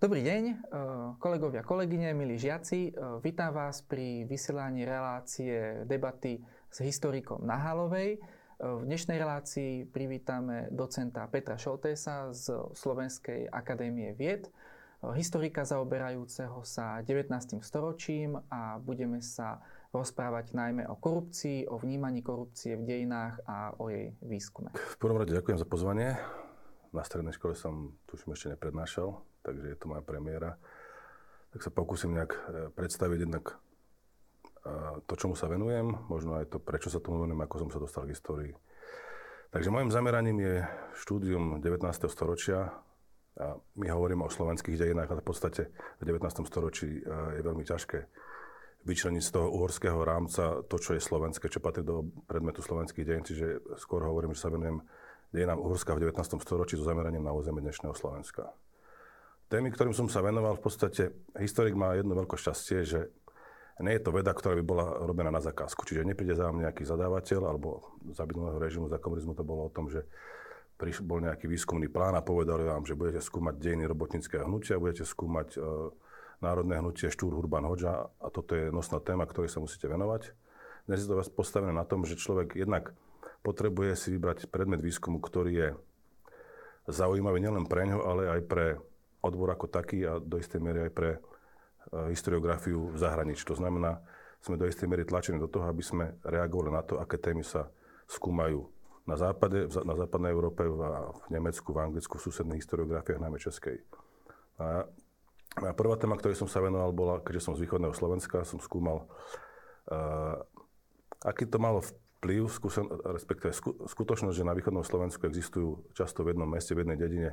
[0.00, 0.54] Dobrý deň, e,
[1.20, 2.88] kolegovia, kolegyne, milí žiaci.
[2.88, 6.40] E, vítam vás pri vysielaní relácie debaty
[6.72, 8.16] s historikom Nahalovej.
[8.16, 8.18] E,
[8.64, 14.48] v dnešnej relácii privítame docenta Petra Šoltésa z Slovenskej akadémie vied,
[15.04, 17.60] historika zaoberajúceho sa 19.
[17.60, 19.60] storočím a budeme sa
[19.92, 24.72] rozprávať najmä o korupcii, o vnímaní korupcie v dejinách a o jej výskume.
[24.72, 26.16] V prvom rade ďakujem za pozvanie.
[26.96, 30.56] Na strednej škole som tuším ešte neprednášal, takže je to moja premiéra.
[31.50, 32.40] Tak sa pokúsim nejak e,
[32.70, 33.44] predstaviť jednak
[34.62, 37.82] e, to, čomu sa venujem, možno aj to, prečo sa tomu venujem, ako som sa
[37.82, 38.52] dostal k histórii.
[39.50, 40.54] Takže môjim zameraním je
[40.94, 41.82] štúdium 19.
[42.06, 42.70] storočia
[43.34, 45.62] a my hovoríme o slovenských dejinách, ale v podstate
[45.98, 46.46] v 19.
[46.46, 47.02] storočí e,
[47.38, 47.98] je veľmi ťažké
[48.80, 53.24] vyčleniť z toho uhorského rámca to, čo je slovenské, čo patrí do predmetu slovenských dejín.
[53.26, 54.80] Čiže skôr hovorím, že sa venujem
[55.30, 56.40] dejinám Uhorska v 19.
[56.40, 58.50] storočí so zameraním na územie dnešného Slovenska.
[59.50, 63.10] Témy, ktorým som sa venoval, v podstate historik má jedno veľké šťastie, že
[63.82, 65.82] nie je to veda, ktorá by bola robená na zakázku.
[65.82, 69.74] Čiže nepríde za vám nejaký zadávateľ, alebo za minulého režimu, za komunizmu to bolo o
[69.74, 70.06] tom, že
[71.02, 75.58] bol nejaký výskumný plán a povedali vám, že budete skúmať dejiny robotníckého hnutia, budete skúmať
[75.58, 75.60] e,
[76.40, 80.30] národné hnutie Štúr Hurban Hoďa a toto je nosná téma, ktorej sa musíte venovať.
[80.86, 82.94] Dnes je to postavené na tom, že človek jednak
[83.42, 85.68] potrebuje si vybrať predmet výskumu, ktorý je
[86.86, 88.66] zaujímavý nielen pre ňo, ale aj pre
[89.20, 91.18] odbor ako taký a do istej miery aj pre e,
[92.12, 93.44] historiografiu v zahraničí.
[93.48, 94.00] To znamená,
[94.40, 97.68] sme do istej miery tlačení do toho, aby sme reagovali na to, aké témy sa
[98.08, 98.64] skúmajú
[99.04, 100.80] na západe, na západnej Európe, v,
[101.28, 103.82] Nemecku, v Anglicku, v susedných historiografiách, najmä českej.
[104.60, 104.86] A
[105.58, 109.08] moja prvá téma, ktorej som sa venoval, bola, keďže som z východného Slovenska, som skúmal,
[109.90, 110.38] uh,
[111.26, 113.50] aký to malo vplyv, skúsen, respektíve
[113.88, 117.30] skutočnosť, že na východnom Slovensku existujú často v jednom meste, v jednej dedine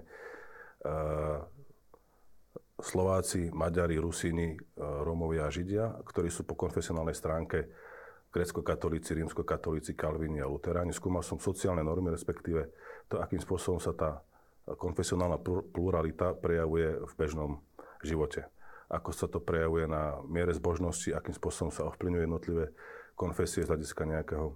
[0.82, 1.46] uh,
[2.78, 7.70] Slováci, Maďari, Rusíni, uh, Rómovia a Židia, ktorí sú po konfesionálnej stránke
[8.30, 10.93] grecko-katolíci, rímsko-katolíci, kalvíni a luteráni.
[10.93, 12.70] Skúmal som sociálne normy, respektíve
[13.10, 14.21] to, akým spôsobom sa tá
[14.76, 15.39] konfesionálna
[15.71, 17.64] pluralita prejavuje v bežnom
[18.04, 18.43] živote.
[18.92, 22.66] Ako sa to prejavuje na miere zbožnosti, akým spôsobom sa ovplyvňujú jednotlivé
[23.16, 24.55] konfesie z hľadiska nejakého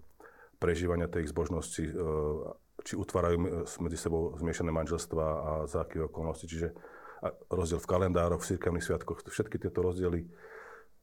[0.59, 1.93] prežívania tej ich zbožnosti, e,
[2.85, 6.47] či utvárajú medzi sebou zmiešané manželstva a za akých okolností.
[6.47, 6.75] Čiže
[7.53, 10.25] rozdiel v kalendároch, v cirkevných sviatkoch, všetky tieto rozdiely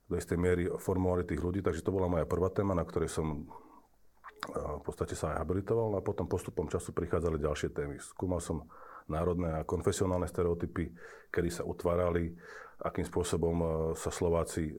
[0.09, 3.47] do istej miery formovali tých ľudí, takže to bola moja prvá téma, na ktorej som
[4.55, 5.99] v podstate sa aj habilitoval.
[5.99, 7.99] A potom postupom času prichádzali ďalšie témy.
[7.99, 8.65] Skúmal som
[9.11, 10.95] národné a konfesionálne stereotypy,
[11.29, 12.33] kedy sa utvárali,
[12.79, 13.57] akým spôsobom
[13.99, 14.79] sa Slováci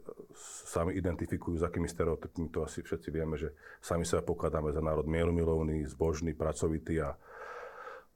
[0.64, 3.52] sami identifikujú, s akými stereotypmi, to asi všetci vieme, že
[3.84, 7.20] sami sa pokladáme za národ mierumilovný, zbožný, pracovitý a,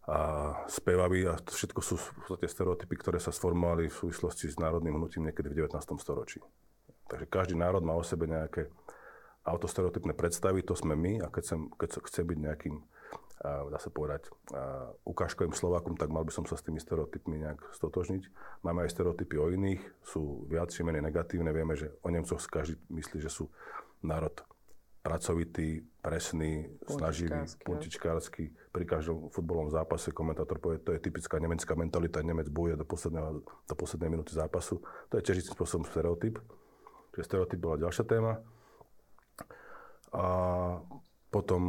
[0.03, 0.19] a
[0.67, 5.31] spevavý a to všetko sú v stereotypy, ktoré sa sformovali v súvislosti s národným hnutím
[5.31, 5.79] niekedy v 19.
[5.95, 6.43] storočí.
[7.07, 8.67] Takže každý národ má o sebe nejaké
[9.47, 12.75] autostereotypné predstavy, to sme my a keď, sem, keď chce byť nejakým
[13.43, 14.31] dá sa povedať,
[15.03, 18.31] ukážkovým Slovákom, tak mal by som sa s tými stereotypmi nejak stotožniť.
[18.63, 21.51] Máme aj stereotypy o iných, sú viac či menej negatívne.
[21.51, 23.51] Vieme, že o Nemcoch každý myslí, že sú
[23.99, 24.31] národ
[25.03, 28.55] pracovitý, presný, snaživý, puntičkársky.
[28.71, 32.87] Pri každom futbolovom zápase komentátor povie, to je typická nemecká mentalita, Nemec bojuje do,
[33.67, 34.79] do poslednej minúty zápasu.
[35.11, 36.39] To je tiež istým spôsobom stereotyp.
[37.13, 38.39] Čiže stereotyp bola ďalšia téma.
[40.15, 40.25] A
[41.27, 41.63] potom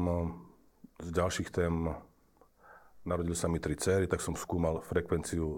[1.02, 1.90] z ďalších tém
[3.02, 5.56] narodili sa mi tri céry, tak som skúmal frekvenciu e,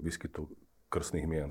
[0.00, 0.46] výskytu
[0.88, 1.50] krstných mien.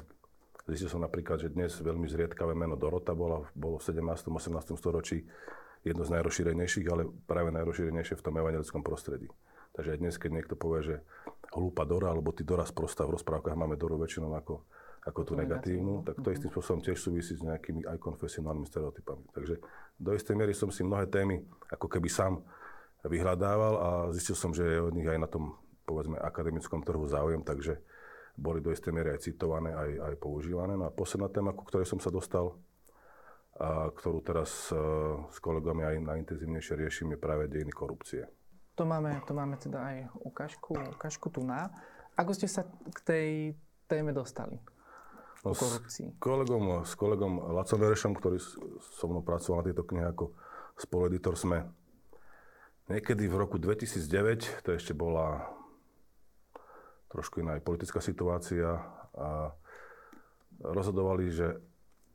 [0.68, 4.28] Zistil som napríklad, že dnes veľmi zriedkavé meno Dorota bola, bolo v 17.
[4.28, 4.76] 18.
[4.76, 5.24] storočí
[5.84, 9.30] jedno z najrozšírenejších, ale práve najrozšírenejšie v tom evangelickom prostredí.
[9.78, 10.96] Takže aj dnes, keď niekto povie, že
[11.54, 14.66] hlúpa Dora, alebo ty Dora sprosta v rozprávkach máme Doru väčšinou ako,
[15.06, 19.24] ako tú negatívnu, tak to istým spôsobom tiež súvisí s nejakými aj konfesionálnymi stereotypami.
[19.32, 19.62] Takže
[20.02, 22.42] do istej miery som si mnohé témy ako keby sám
[23.06, 25.56] vyhľadával a zistil som, že je od nich aj na tom
[25.88, 27.80] povedzme akademickom trhu záujem, takže
[28.36, 30.76] boli do istej miery aj citované, aj, aj používané.
[30.76, 32.54] No a posledná téma, ku ktorej som sa dostal,
[33.58, 38.30] a ktorú teraz uh, s kolegami aj najintenzívnejšie riešim, je práve dejiny korupcie.
[38.78, 41.74] To máme, to máme teda aj ukážku, ukážku tu na.
[42.14, 43.28] Ako ste sa k tej
[43.90, 44.62] téme dostali?
[45.42, 46.14] No, korupcii.
[46.14, 48.38] S kolegom, s kolegom Lacom Verešom, ktorý
[48.82, 50.38] so mnou pracoval na tejto knihe ako
[50.78, 51.66] spolueditor, sme
[52.88, 55.44] Niekedy v roku 2009, to ešte bola
[57.12, 58.80] trošku iná aj politická situácia,
[59.12, 59.52] a
[60.64, 61.60] rozhodovali, že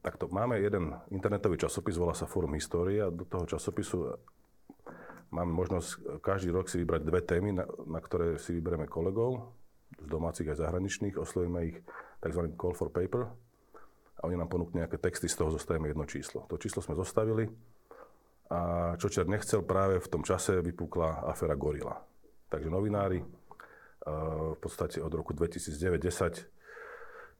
[0.02, 4.18] takto, máme jeden internetový časopis, volá sa Forum Histórie a do toho časopisu
[5.32, 9.54] máme možnosť každý rok si vybrať dve témy, na, na ktoré si vyberieme kolegov
[9.96, 11.78] z domácich aj zahraničných, oslovíme ich
[12.20, 12.52] tzv.
[12.58, 13.30] call for paper
[14.18, 16.44] a oni nám ponúknú nejaké texty, z toho zostavíme jedno číslo.
[16.50, 17.48] To číslo sme zostavili
[18.52, 21.96] a čo čer nechcel, práve v tom čase vypukla aféra Gorila.
[22.52, 23.24] Takže novinári
[24.52, 26.61] v podstate od roku 2009-10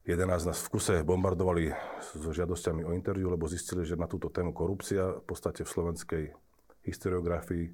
[0.03, 1.71] 11 nás v kuse bombardovali
[2.03, 6.23] s žiadosťami o interviu, lebo zistili, že na túto tému korupcia v podstate v slovenskej
[6.83, 7.71] historiografii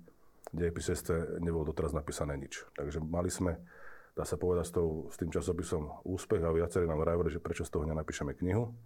[0.54, 2.70] dejepisestve nebolo doteraz napísané nič.
[2.78, 3.58] Takže mali sme,
[4.14, 7.66] dá sa povedať, s, tou, s tým časopisom úspech a viacerí nám vravili, že prečo
[7.66, 8.78] z toho nenapíšeme knihu.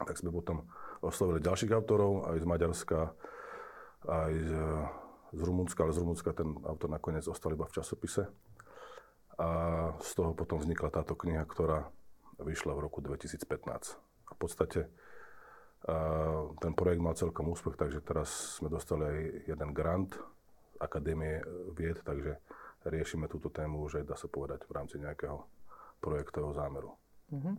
[0.00, 0.64] Tak sme potom
[1.04, 3.00] oslovili ďalších autorov, aj z Maďarska,
[4.08, 4.52] aj z,
[5.36, 8.32] z Rumunska, ale z Rumunska ten autor nakoniec ostal iba v časopise.
[9.36, 9.48] A
[10.00, 11.92] z toho potom vznikla táto kniha, ktorá
[12.42, 13.46] vyšla v roku 2015.
[14.28, 14.90] A v podstate
[16.62, 19.18] ten projekt mal celkom úspech, takže teraz sme dostali aj
[19.50, 20.14] jeden grant
[20.78, 21.42] Akadémie
[21.74, 22.38] vied, takže
[22.86, 25.42] riešime túto tému už aj, dá sa povedať, v rámci nejakého
[26.02, 26.94] projektového zámeru.
[27.30, 27.54] Uh-huh.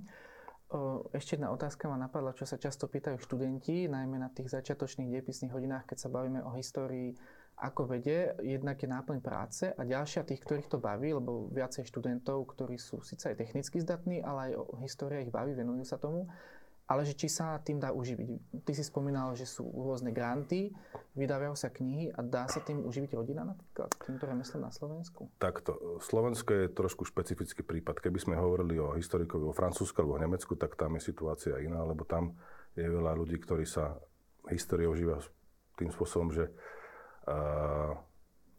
[1.15, 5.53] Ešte jedna otázka ma napadla, čo sa často pýtajú študenti, najmä na tých začiatočných dejepisných
[5.55, 7.15] hodinách, keď sa bavíme o histórii
[7.57, 12.49] ako vede, jednak je náplň práce a ďalšia tých, ktorých to baví, lebo viacej študentov,
[12.51, 16.27] ktorí sú síce aj technicky zdatní, ale aj o história ich baví, venujú sa tomu,
[16.83, 18.59] ale že či sa tým dá uživiť.
[18.67, 20.75] Ty si spomínal, že sú rôzne granty,
[21.15, 25.31] vydávajú sa knihy a dá sa tým uživiť rodina napríklad, týmto remeslom na Slovensku?
[25.39, 26.01] Takto.
[26.03, 28.03] Slovensko je trošku špecifický prípad.
[28.03, 31.79] Keby sme hovorili o historikovi vo Francúzsku alebo v Nemecku, tak tam je situácia iná,
[31.87, 32.35] lebo tam
[32.75, 33.95] je veľa ľudí, ktorí sa
[34.51, 35.23] históriou živia
[35.79, 36.51] tým spôsobom, že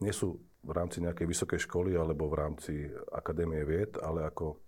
[0.00, 2.72] nie sú v rámci nejakej vysokej školy alebo v rámci
[3.12, 4.64] Akadémie vied, ale ako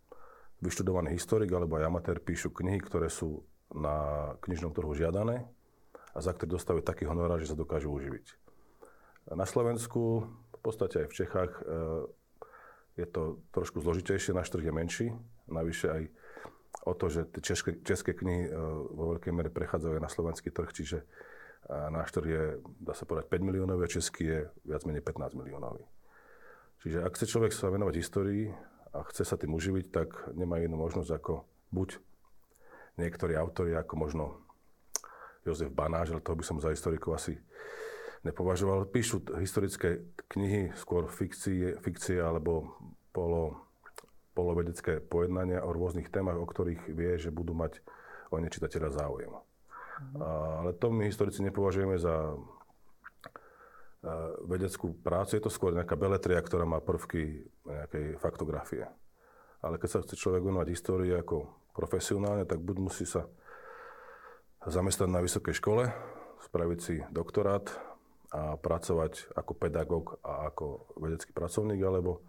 [0.61, 5.49] vyštudovaný historik alebo aj amatér píšu knihy, ktoré sú na knižnom trhu žiadané
[6.17, 8.27] a za ktoré dostávajú taký honorár, že sa dokážu uživiť.
[9.35, 11.63] Na Slovensku, v podstate aj v Čechách, e,
[12.97, 15.07] je to trošku zložitejšie, náš trh je menší.
[15.51, 16.03] Navyše aj
[16.87, 18.51] o to, že tie české, české knihy e,
[18.97, 21.03] vo veľkej mere prechádzajú na slovenský trh, čiže
[21.67, 22.45] a náš trh je,
[22.79, 25.83] dá sa povedať, 5 miliónový a český je viac menej 15 miliónový.
[26.83, 28.47] Čiže ak chce človek sa venovať histórii
[28.95, 30.09] a chce sa tým uživiť, tak
[30.39, 31.43] nemá inú možnosť ako
[31.75, 31.99] buď
[33.03, 34.25] niektorí autori, ako možno
[35.43, 37.39] Jozef Banáš, ale toho by som za historikov asi
[38.23, 38.91] nepovažoval.
[38.91, 42.79] Píšu historické knihy, skôr fikcie, fikcie alebo
[43.15, 43.67] polo,
[44.35, 47.79] polovedecké pojednania o rôznych témach, o ktorých vie, že budú mať
[48.35, 49.33] o ne čitateľa záujem.
[50.21, 52.37] Ale to my historici nepovažujeme za
[54.47, 55.41] vedeckú prácu.
[55.41, 58.87] Je to skôr nejaká beletria, ktorá má prvky nejakej faktografie.
[59.65, 63.27] Ale keď sa chce človek venovať histórii ako profesionálne, tak buď musí sa
[64.63, 65.91] zamestnať na vysokej škole,
[66.45, 67.67] spraviť si doktorát
[68.31, 72.23] a pracovať ako pedagóg a ako vedecký pracovník, alebo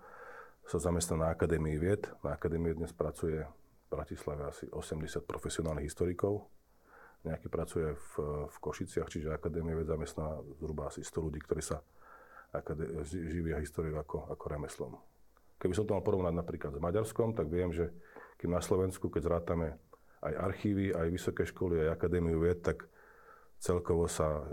[0.66, 2.10] sa zamestná na Akadémii vied.
[2.26, 6.48] Na Akadémii dnes pracuje v Bratislave asi 80 profesionálnych historikov,
[7.26, 8.12] nejaký pracuje v,
[8.48, 11.82] v Košiciach, čiže Akadémie ved zamestná zhruba asi 100 ľudí, ktorí sa
[12.54, 14.94] akadé, živia históriu ako, ako remeslom.
[15.58, 17.90] Keby som to mal porovnať napríklad s Maďarskom, tak viem, že
[18.38, 19.76] keď na Slovensku, keď zrátame
[20.22, 22.86] aj archívy, aj vysoké školy, aj Akadémiu vied, tak
[23.58, 24.46] celkovo sa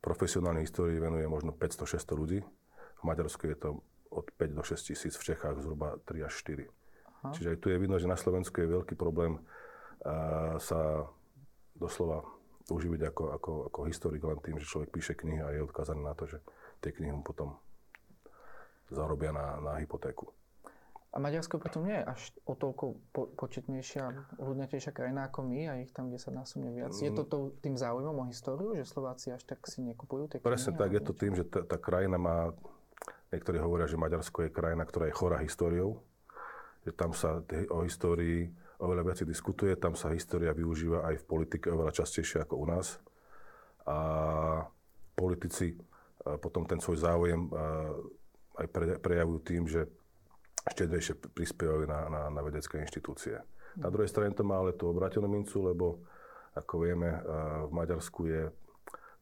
[0.00, 2.40] profesionálnej histórii venuje možno 500-600 ľudí.
[3.00, 3.68] V Maďarsku je to
[4.12, 6.64] od 5 do 6 tisíc, v Čechách zhruba 3 až 4.
[6.64, 7.32] Aha.
[7.32, 9.40] Čiže aj tu je vidno, že na Slovensku je veľký problém
[10.60, 11.08] sa
[11.74, 12.22] doslova
[12.70, 16.16] uživiť ako, ako, ako historik len tým, že človek píše knihy a je odkázaný na
[16.16, 16.40] to, že
[16.80, 17.60] tie knihy mu potom
[18.88, 20.32] zarobia na, na hypotéku.
[21.14, 25.72] A Maďarsko potom nie je až o toľko po, početnejšia, ľudnatejšia krajina ako my a
[25.78, 26.90] ich tam 10 násobne viac.
[26.90, 27.06] Mm.
[27.06, 30.74] Je to to tým záujmom o históriu, že Slováci až tak si nekupujú tie Presne
[30.74, 32.50] tak, je to tým, že tá, krajina má,
[33.30, 36.02] niektorí hovoria, že Maďarsko je krajina, ktorá je chorá históriou,
[36.82, 38.50] že tam sa o histórii
[38.82, 42.98] oveľa viac diskutuje, tam sa história využíva aj v politike oveľa častejšie ako u nás.
[43.84, 43.98] A
[45.14, 45.76] politici
[46.40, 47.52] potom ten svoj záujem
[48.56, 48.66] aj
[49.02, 49.84] prejavujú tým, že
[50.64, 53.36] štedrejšie prispievajú na, na, na vedecké inštitúcie.
[53.76, 56.00] Na druhej strane to má ale tú obrátenú mincu, lebo
[56.54, 57.10] ako vieme,
[57.66, 58.42] v Maďarsku je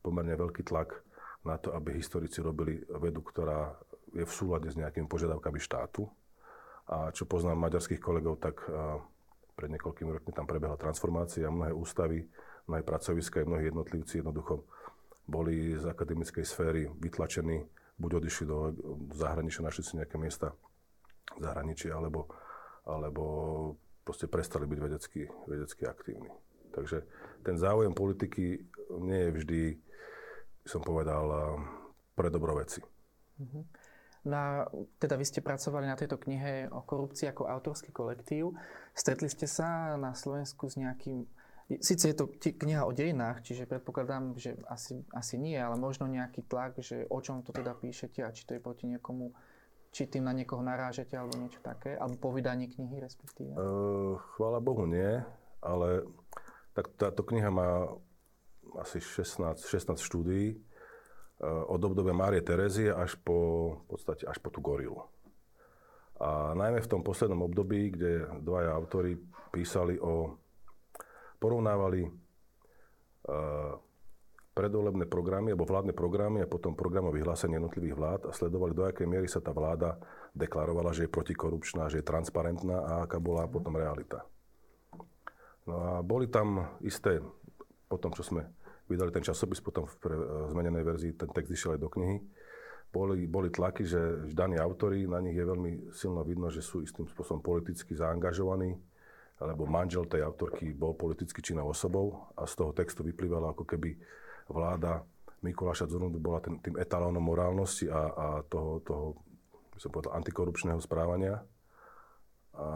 [0.04, 1.00] pomerne veľký tlak
[1.42, 3.74] na to, aby historici robili vedu, ktorá
[4.12, 6.06] je v súlade s nejakými požiadavkami štátu.
[6.92, 8.62] A čo poznám maďarských kolegov, tak
[9.52, 12.24] pred niekoľkými rokmi tam prebehla transformácia, mnohé ústavy,
[12.66, 14.64] mnohé pracoviska, mnohí jednotlivci jednoducho
[15.28, 17.62] boli z akademickej sféry vytlačení,
[17.98, 18.74] buď odišli do
[19.14, 20.50] zahraničia, našli si nejaké miesta
[21.38, 22.26] v zahraničí, alebo,
[22.84, 23.24] alebo
[24.02, 26.30] proste prestali byť vedecky, vedecky aktívni.
[26.74, 27.06] Takže
[27.46, 28.66] ten záujem politiky
[28.98, 29.62] nie je vždy,
[30.66, 31.28] som povedal,
[32.16, 32.82] pre dobro veci.
[33.40, 33.62] Uh-huh.
[34.22, 34.70] Na,
[35.02, 38.54] teda vy ste pracovali na tejto knihe o korupcii ako autorský kolektív.
[38.94, 41.26] Stretli ste sa na Slovensku s nejakým...
[41.82, 46.46] Sice je to kniha o dejinách, čiže predpokladám, že asi, asi nie, ale možno nejaký
[46.46, 49.34] tlak, že o čom to teda píšete a či to je proti niekomu,
[49.90, 53.56] či tým na niekoho narážete alebo niečo také, alebo po vydaní knihy respektíve.
[53.56, 55.18] Uh, chvála Bohu nie,
[55.64, 56.06] ale
[56.76, 57.88] tak táto kniha má
[58.78, 60.60] asi 16, 16 štúdií
[61.42, 63.38] od obdobia Márie Terezie až po,
[63.82, 65.02] v podstate až po tú gorilu.
[66.22, 69.18] A najmä v tom poslednom období, kde dvaja autori
[69.50, 70.38] písali o,
[71.42, 73.74] porovnávali uh,
[74.54, 79.10] predvolebné programy alebo vládne programy a potom programové vyhlásenie jednotlivých vlád a sledovali, do akej
[79.10, 79.98] miery sa tá vláda
[80.38, 84.22] deklarovala, že je protikorupčná, že je transparentná a aká bola potom realita.
[85.66, 87.18] No a boli tam isté,
[87.90, 88.46] potom čo sme
[88.92, 90.14] vydali ten časopis, potom v pre,
[90.52, 92.20] zmenenej verzii ten text išiel aj do knihy.
[92.92, 97.08] Boli, boli tlaky, že daní autory, na nich je veľmi silno vidno, že sú istým
[97.08, 98.76] spôsobom politicky zaangažovaní,
[99.40, 103.96] alebo manžel tej autorky bol politicky činnou osobou a z toho textu vyplývalo, ako keby
[104.52, 105.00] vláda
[105.42, 109.18] Mikuláša Zorundu bola ten, tým etalónom morálnosti a, a toho, toho
[109.74, 111.42] by som povedal, antikorupčného správania.
[112.54, 112.68] A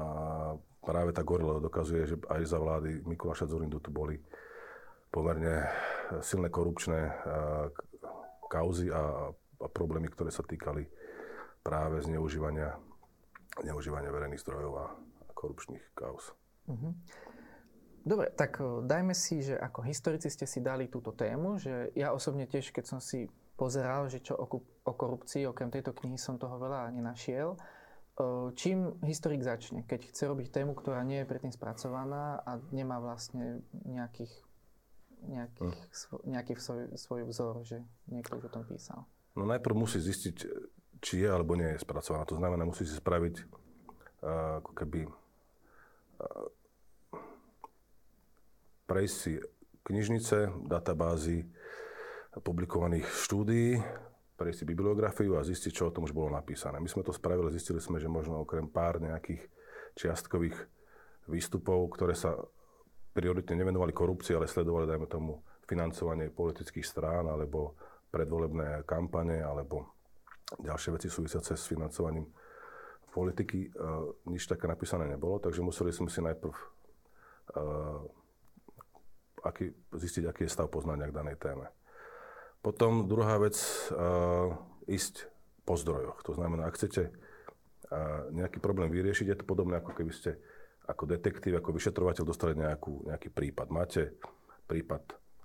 [0.83, 4.19] práve tá gorila dokazuje, že aj za vlády Mikuláša Zorindu tu boli
[5.17, 5.65] pomerne
[6.21, 7.13] silné korupčné eh,
[8.53, 10.85] kauzy a, a problémy, ktoré sa týkali
[11.65, 12.77] práve zneužívania,
[13.65, 14.87] zneužívania verejných zdrojov a,
[15.33, 16.33] korupčných kauz.
[16.69, 16.93] Uh-huh.
[18.05, 22.13] Dobre, tak eh, dajme si, že ako historici ste si dali túto tému, že ja
[22.13, 26.61] osobne tiež, keď som si pozeral, že čo o, korupcii, okrem tejto knihy som toho
[26.61, 27.57] veľa nenašiel.
[28.17, 32.97] Eh, čím historik začne, keď chce robiť tému, ktorá nie je predtým spracovaná a nemá
[32.97, 34.33] vlastne nejakých
[35.25, 35.75] nejaký, hm.
[35.91, 37.79] svoj, nejaký svoj, svoj vzor, že
[38.11, 39.09] niekto už o tom písal?
[39.37, 40.37] No najprv musí zistiť,
[41.01, 42.25] či je alebo nie je spracovaná.
[42.29, 46.49] To znamená, musí si spraviť uh, ako keby uh,
[48.89, 49.33] prejsť si
[49.87, 51.47] knižnice, databázy
[52.37, 53.81] publikovaných štúdií,
[54.37, 56.77] prejsť si bibliografiu a zistiť, čo o tom už bolo napísané.
[56.77, 59.41] My sme to spravili, zistili sme, že možno okrem pár nejakých
[59.97, 60.57] čiastkových
[61.27, 62.37] výstupov, ktoré sa
[63.17, 67.75] prioritne nevenovali korupcii, ale sledovali, dajme tomu, financovanie politických strán alebo
[68.13, 69.97] predvolebné kampane alebo
[70.61, 72.29] ďalšie veci súvisiace s financovaním
[73.11, 73.73] politiky.
[73.73, 78.05] Uh, nič také napísané nebolo, takže museli sme si najprv uh,
[79.43, 81.73] aký, zistiť, aký je stav poznania k danej téme.
[82.61, 83.57] Potom druhá vec,
[83.91, 84.53] uh,
[84.85, 85.33] ísť
[85.65, 86.21] po zdrojoch.
[86.29, 90.37] To znamená, ak chcete uh, nejaký problém vyriešiť, je to podobné, ako keby ste
[90.87, 93.67] ako detektív, ako vyšetrovateľ dostali nejakú, nejaký prípad.
[93.75, 94.15] Máte
[94.71, 95.03] prípad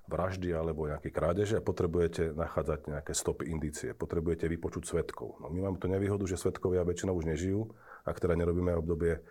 [0.10, 3.96] vraždy alebo nejaké krádeže a potrebujete nachádzať nejaké stopy, indície.
[3.96, 5.40] Potrebujete vypočuť svetkov.
[5.40, 7.72] No my máme tu nevýhodu, že svetkovia väčšinou už nežijú,
[8.04, 9.24] ak teda nerobíme obdobie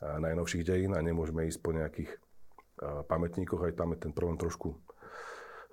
[0.00, 2.10] najnovších dejín a nemôžeme ísť po nejakých
[3.08, 3.60] pamätníkoch.
[3.66, 4.76] Aj tam je ten problém trošku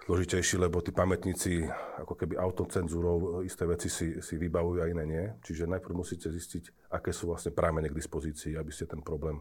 [0.03, 1.63] zložitejší, lebo tí pamätníci
[2.03, 5.23] ako keby autocenzúrou isté veci si, si vybavujú a iné nie.
[5.39, 9.39] Čiže najprv musíte zistiť, aké sú vlastne prámene k dispozícii, aby ste ten problém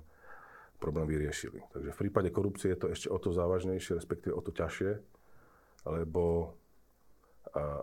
[0.82, 1.62] problém vyriešili.
[1.70, 4.98] Takže v prípade korupcie je to ešte o to závažnejšie, respektíve o to ťažšie,
[5.86, 6.58] lebo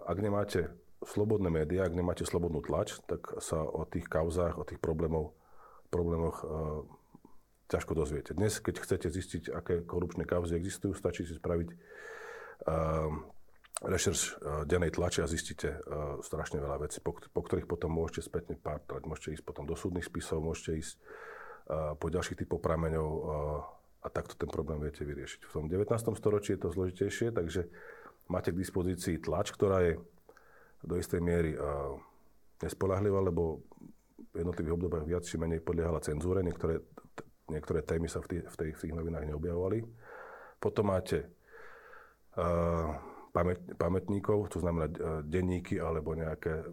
[0.03, 0.67] ak nemáte
[0.99, 5.31] slobodné médiá, ak nemáte slobodnú tlač, tak sa o tých kauzách, o tých problémov,
[5.87, 6.83] problémoch uh,
[7.71, 8.35] ťažko dozviete.
[8.35, 13.07] Dnes, keď chcete zistiť, aké korupčné kauzy existujú, stačí si spraviť uh,
[13.79, 14.29] rešerš uh,
[14.67, 19.07] dennej tlače a zistíte uh, strašne veľa vecí, po, po ktorých potom môžete spätne pátrať.
[19.07, 20.95] Môžete ísť potom do súdnych spisov, môžete ísť
[21.69, 23.09] po ďalších typoch prameňov
[23.99, 25.45] a takto ten problém viete vyriešiť.
[25.45, 25.85] V tom 19.
[26.17, 27.69] storočí je to zložitejšie, takže
[28.31, 30.01] máte k dispozícii tlač, ktorá je
[30.81, 31.53] do istej miery
[32.63, 33.63] nespolahlivá, lebo
[34.33, 36.41] v jednotlivých obdobiach viac či menej podliehala cenzúre.
[36.41, 36.79] Niektoré,
[37.49, 39.79] niektoré témy sa v, tých, v, tých, v tých novinách neobjavovali.
[40.59, 41.27] Potom máte
[42.37, 42.93] uh,
[43.31, 44.91] pamäť, pamätníkov, to znamená
[45.23, 46.67] denníky alebo nejaké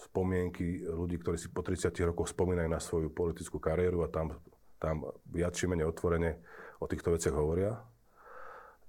[0.00, 4.38] spomienky ľudí, ktorí si po 30 rokoch spomínajú na svoju politickú kariéru a tam,
[4.78, 6.38] tam viac či menej otvorene
[6.82, 7.78] o týchto veciach hovoria.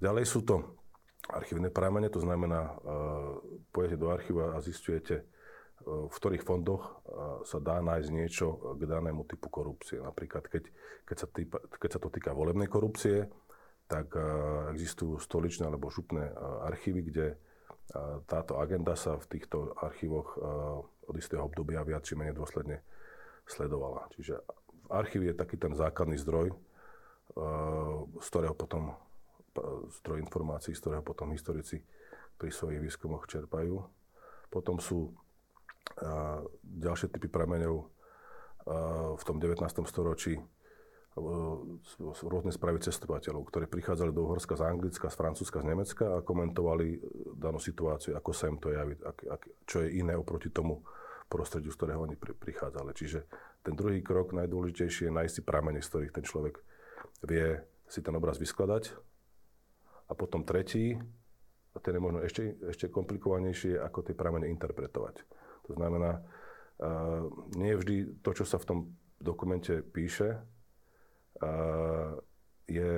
[0.01, 0.75] Ďalej sú to
[1.31, 3.41] archívne pramene, to znamená, uh,
[3.74, 8.85] pôjdete do archíva a zistujete, uh, v ktorých fondoch uh, sa dá nájsť niečo k
[8.85, 9.97] danému typu korupcie.
[9.97, 10.69] Napríklad, keď,
[11.07, 13.25] keď, sa, týpa, keď sa to týka volebnej korupcie,
[13.85, 14.17] tak
[14.74, 16.33] existujú stoličné alebo župné
[16.65, 17.38] archívy, kde
[18.25, 20.41] táto agenda sa v týchto archívoch
[21.05, 22.81] od istého obdobia viac či menej dôsledne
[23.45, 24.09] sledovala.
[24.17, 24.41] Čiže
[24.89, 26.57] archív je taký ten základný zdroj, eh,
[28.21, 28.95] z ktorého potom
[30.03, 31.79] zdroj informácií, z ktorého potom historici
[32.35, 33.79] pri svojich výskumoch čerpajú.
[34.51, 35.15] Potom sú
[36.63, 37.88] ďalšie typy prameňov
[39.15, 39.88] v tom 19.
[39.88, 40.35] storočí
[42.27, 47.00] rôzne správy cestovateľov, ktorí prichádzali do Uhorska z Anglicka, z Francúzska, z Nemecka a komentovali
[47.39, 50.84] danú situáciu, ako sa im to javí, ak, ak, čo je iné oproti tomu
[51.31, 52.91] prostrediu, z ktorého oni pri, prichádzali.
[52.91, 53.19] Čiže
[53.63, 56.60] ten druhý krok, najdôležitejší je nájsť si pramene, z ktorých ten človek
[57.24, 58.91] vie si ten obraz vyskladať.
[60.05, 61.00] A potom tretí,
[61.74, 65.15] a ten je možno ešte, ešte komplikovanejší, ako tie pramene interpretovať.
[65.65, 68.79] To znamená, uh, nie je vždy to, čo sa v tom
[69.17, 70.43] dokumente píše,
[72.65, 72.91] je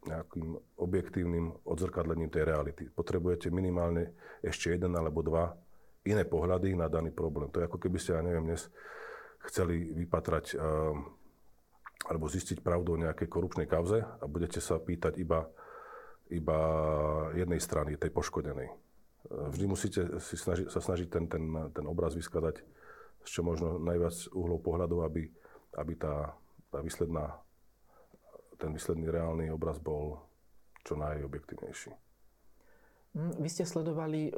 [0.00, 0.48] nejakým
[0.80, 2.88] objektívnym odzrkadlením tej reality.
[2.88, 5.52] Potrebujete minimálne ešte jeden alebo dva
[6.08, 7.52] iné pohľady na daný problém.
[7.52, 8.72] To je ako keby ste, ja neviem, dnes
[9.44, 10.56] chceli vypatrať
[12.08, 15.44] alebo zistiť pravdu o nejakej korupčnej kauze a budete sa pýtať iba,
[16.32, 16.58] iba
[17.36, 18.72] jednej strany, tej poškodenej.
[19.28, 21.44] Vždy musíte si snaži, sa snažiť ten, ten,
[21.76, 22.64] ten obraz vyskladať
[23.20, 25.28] z čo možno najviac uhlov pohľadu, aby,
[25.76, 26.32] aby tá,
[26.72, 27.36] tá výsledná
[28.60, 30.20] ten výsledný reálny obraz bol
[30.84, 31.92] čo najobjektívnejší.
[33.16, 34.32] Hm, vy ste sledovali e,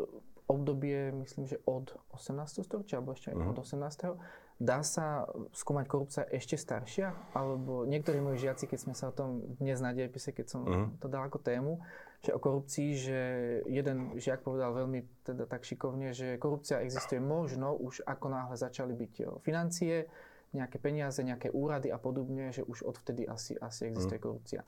[0.48, 2.64] obdobie, myslím, že od 18.
[2.64, 3.52] storočia, alebo ešte aj uh-huh.
[3.52, 4.62] od 18.
[4.62, 7.34] Dá sa skúmať korupcia ešte staršia?
[7.34, 10.88] Alebo niektorí moji žiaci, keď sme sa o tom dnes na dejepise, keď som uh-huh.
[11.02, 11.82] to dal ako tému,
[12.22, 13.20] že o korupcii, že
[13.66, 18.94] jeden žiak povedal veľmi teda tak šikovne, že korupcia existuje možno už ako náhle začali
[18.94, 20.06] byť e, financie,
[20.52, 24.24] nejaké peniaze, nejaké úrady a podobne, že už odvtedy asi, asi existuje mm.
[24.24, 24.60] korupcia.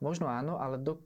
[0.00, 1.00] Možno áno, ale do,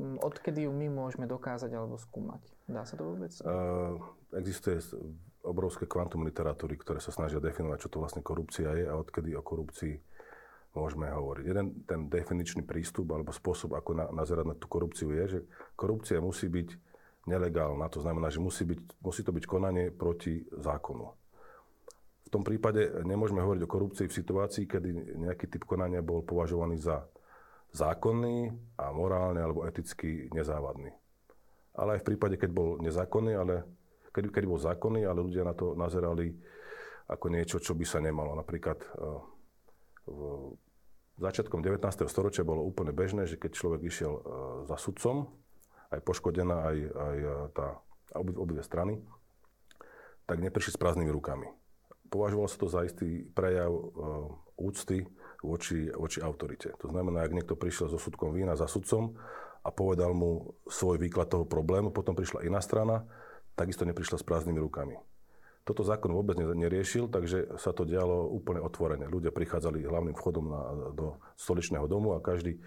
[0.00, 2.40] odkedy ju my môžeme dokázať alebo skúmať?
[2.68, 3.32] Dá sa to vôbec?
[3.44, 4.00] Uh,
[4.36, 4.80] existuje
[5.44, 9.44] obrovské kvantum literatúry, ktoré sa snažia definovať, čo to vlastne korupcia je a odkedy o
[9.44, 9.94] korupcii
[10.76, 11.44] môžeme hovoriť.
[11.48, 15.40] Jeden ten definičný prístup alebo spôsob, ako na, nazerať na tú korupciu je, že
[15.72, 16.68] korupcia musí byť
[17.24, 17.88] nelegálna.
[17.96, 21.08] To znamená, že musí, byť, musí to byť konanie proti zákonu.
[22.26, 26.82] V tom prípade nemôžeme hovoriť o korupcii v situácii, kedy nejaký typ konania bol považovaný
[26.82, 27.06] za
[27.70, 28.50] zákonný
[28.82, 30.90] a morálne alebo eticky nezávadný.
[31.78, 33.62] Ale aj v prípade, keď bol nezákonný, ale
[34.10, 36.34] keď, keď bol zákonný, ale ľudia na to nazerali
[37.06, 38.34] ako niečo, čo by sa nemalo.
[38.34, 39.20] Napríklad eh,
[40.10, 42.10] v začiatkom 19.
[42.10, 44.22] storočia bolo úplne bežné, že keď človek išiel eh,
[44.66, 45.30] za sudcom,
[45.94, 47.66] aj poškodená, aj, aj eh, tá,
[48.18, 48.98] obi, obidve strany,
[50.26, 51.46] tak neprišli s prázdnymi rukami
[52.08, 55.04] považovalo sa to za istý prejav uh, úcty
[55.44, 56.72] voči, voči autorite.
[56.80, 59.14] To znamená, ak niekto prišiel so súdkom vína za sudcom
[59.62, 63.04] a povedal mu svoj výklad toho problému, potom prišla iná strana,
[63.54, 64.96] takisto neprišla s prázdnymi rukami.
[65.66, 69.10] Toto zákon vôbec neriešil, takže sa to dialo úplne otvorene.
[69.10, 70.60] Ľudia prichádzali hlavným vchodom na,
[70.94, 72.62] do stoličného domu a každý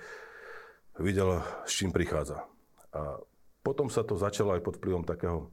[1.00, 2.44] videl, s čím prichádza.
[2.92, 3.24] A
[3.64, 5.48] potom sa to začalo aj pod vplyvom takého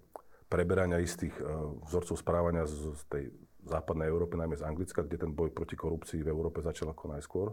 [0.51, 3.31] preberania istých uh, vzorcov správania z tej
[3.67, 7.53] západnej Európe, najmä z Anglicka, kde ten boj proti korupcii v Európe začal ako najskôr,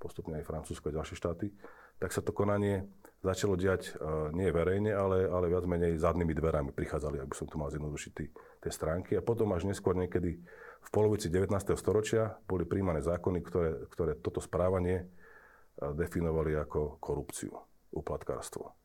[0.00, 1.52] postupne aj Francúzsko a ďalšie štáty,
[1.96, 2.84] tak sa to konanie
[3.24, 7.56] začalo diať uh, nie verejne, ale, ale viac menej zadnými dverami prichádzali, aby som to
[7.56, 8.12] mal zjednodušiť,
[8.60, 9.16] tie stránky.
[9.16, 10.36] A potom až neskôr niekedy
[10.84, 11.50] v polovici 19.
[11.74, 17.56] storočia boli príjmané zákony, ktoré, ktoré toto správanie uh, definovali ako korupciu,
[17.96, 18.76] uplatkárstvo.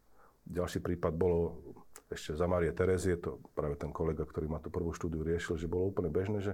[0.48, 1.60] Ďalší prípad bolo
[2.12, 5.72] ešte za Marie Terezie, to práve ten kolega, ktorý ma tú prvú štúdiu riešil, že
[5.72, 6.54] bolo úplne bežné, že,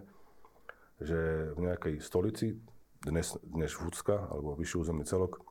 [1.02, 2.62] že v nejakej stolici,
[3.02, 5.42] dnes, dnes Vúcka, alebo vyšší územný celok,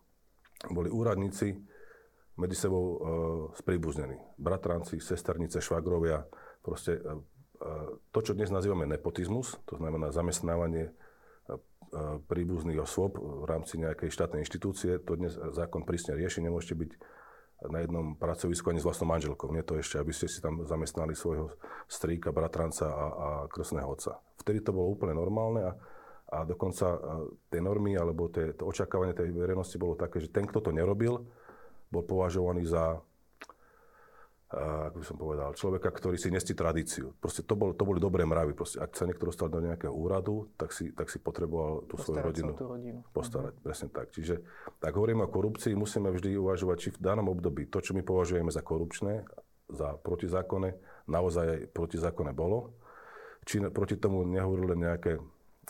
[0.70, 1.58] boli úradníci
[2.38, 2.98] medzi sebou e,
[3.58, 4.16] spríbuznení.
[4.38, 6.22] Bratranci, sesternice, švagrovia,
[6.62, 7.12] proste e, e,
[8.14, 10.92] to, čo dnes nazývame nepotizmus, to znamená zamestnávanie e,
[11.50, 11.54] e
[12.30, 16.90] príbuzných osôb v rámci nejakej štátnej inštitúcie, to dnes zákon prísne rieši, nemôžete byť
[17.64, 19.48] na jednom pracovisku ani s vlastnou manželkou.
[19.48, 21.56] Nie to ešte, aby ste si tam zamestnali svojho
[21.88, 24.20] strýka, bratranca a, a krstného otca.
[24.44, 25.72] Vtedy to bolo úplne normálne a,
[26.36, 27.00] a dokonca
[27.48, 31.24] tie normy alebo tie, to očakávanie tej verejnosti bolo také, že ten, kto to nerobil,
[31.88, 33.00] bol považovaný za
[34.46, 37.18] ako by som povedal, človeka, ktorý si nestí tradíciu.
[37.18, 38.54] Proste to, bol, to boli dobré mravy.
[38.54, 42.22] Proste, ak sa niekto dostal do nejakého úradu, tak si, tak si potreboval tú svoju
[42.22, 43.58] rodinu, rodinu postarať.
[43.58, 43.66] Uh-huh.
[43.66, 44.14] Presne tak.
[44.14, 44.46] Čiže
[44.78, 48.46] tak hovoríme o korupcii, musíme vždy uvažovať, či v danom období to, čo my považujeme
[48.54, 49.26] za korupčné,
[49.66, 50.78] za protizákonné,
[51.10, 52.70] naozaj aj protizákonné bolo.
[53.42, 55.18] Či proti tomu nehovorili nejaké,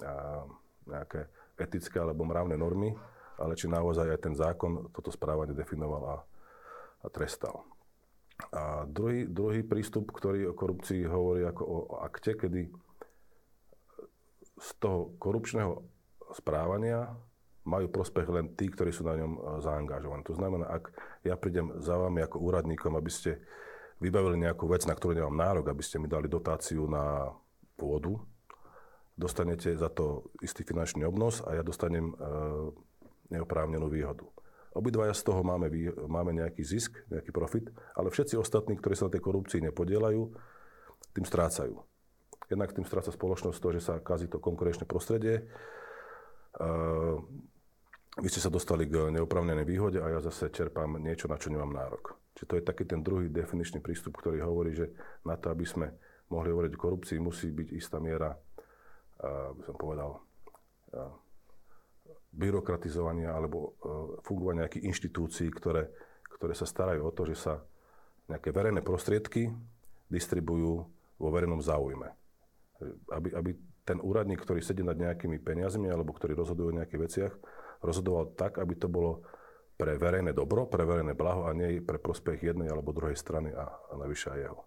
[0.04, 0.44] a,
[0.84, 2.92] nejaké etické alebo mravné normy,
[3.40, 6.16] ale či naozaj aj ten zákon toto správanie definoval a,
[7.04, 7.64] a trestal.
[8.52, 12.68] A druhý, druhý prístup, ktorý o korupcii hovorí ako o, akte, kedy
[14.56, 15.80] z toho korupčného
[16.36, 17.16] správania
[17.66, 20.22] majú prospech len tí, ktorí sú na ňom e, zaangažovaní.
[20.30, 20.84] To znamená, ak
[21.26, 23.42] ja prídem za vami ako úradníkom, aby ste
[23.98, 27.32] vybavili nejakú vec, na ktorú nemám nárok, aby ste mi dali dotáciu na
[27.74, 28.22] pôdu,
[29.18, 32.16] dostanete za to istý finančný obnos a ja dostanem e,
[33.34, 34.24] neoprávnenú výhodu.
[34.76, 35.72] Obidvaja z toho máme,
[36.04, 40.20] máme nejaký zisk, nejaký profit, ale všetci ostatní, ktorí sa na tej korupcii nepodielajú,
[41.16, 41.80] tým strácajú.
[42.52, 45.48] Jednak tým stráca spoločnosť to, že sa kazí to konkurenčné prostredie.
[46.60, 47.24] Uh,
[48.20, 51.72] vy ste sa dostali k neoprávnenej výhode a ja zase čerpám niečo, na čo nemám
[51.72, 52.16] nárok.
[52.36, 54.92] Čiže to je taký ten druhý definičný prístup, ktorý hovorí, že
[55.24, 55.88] na to, aby sme
[56.28, 58.36] mohli hovoriť o korupcii, musí byť istá miera,
[59.20, 60.20] by som povedal,
[62.36, 63.68] byrokratizovania alebo e,
[64.22, 65.88] fungovania nejakých inštitúcií, ktoré,
[66.36, 67.54] ktoré sa starajú o to, že sa
[68.28, 69.48] nejaké verejné prostriedky
[70.12, 70.84] distribujú
[71.16, 72.12] vo verejnom záujme.
[73.08, 73.50] Aby, aby
[73.88, 77.32] ten úradník, ktorý sedí nad nejakými peniazmi alebo ktorý rozhoduje o nejakých veciach,
[77.80, 79.24] rozhodoval tak, aby to bolo
[79.76, 83.68] pre verejné dobro, pre verejné blaho a nie pre prospech jednej alebo druhej strany a,
[83.68, 84.60] a navyše aj jeho.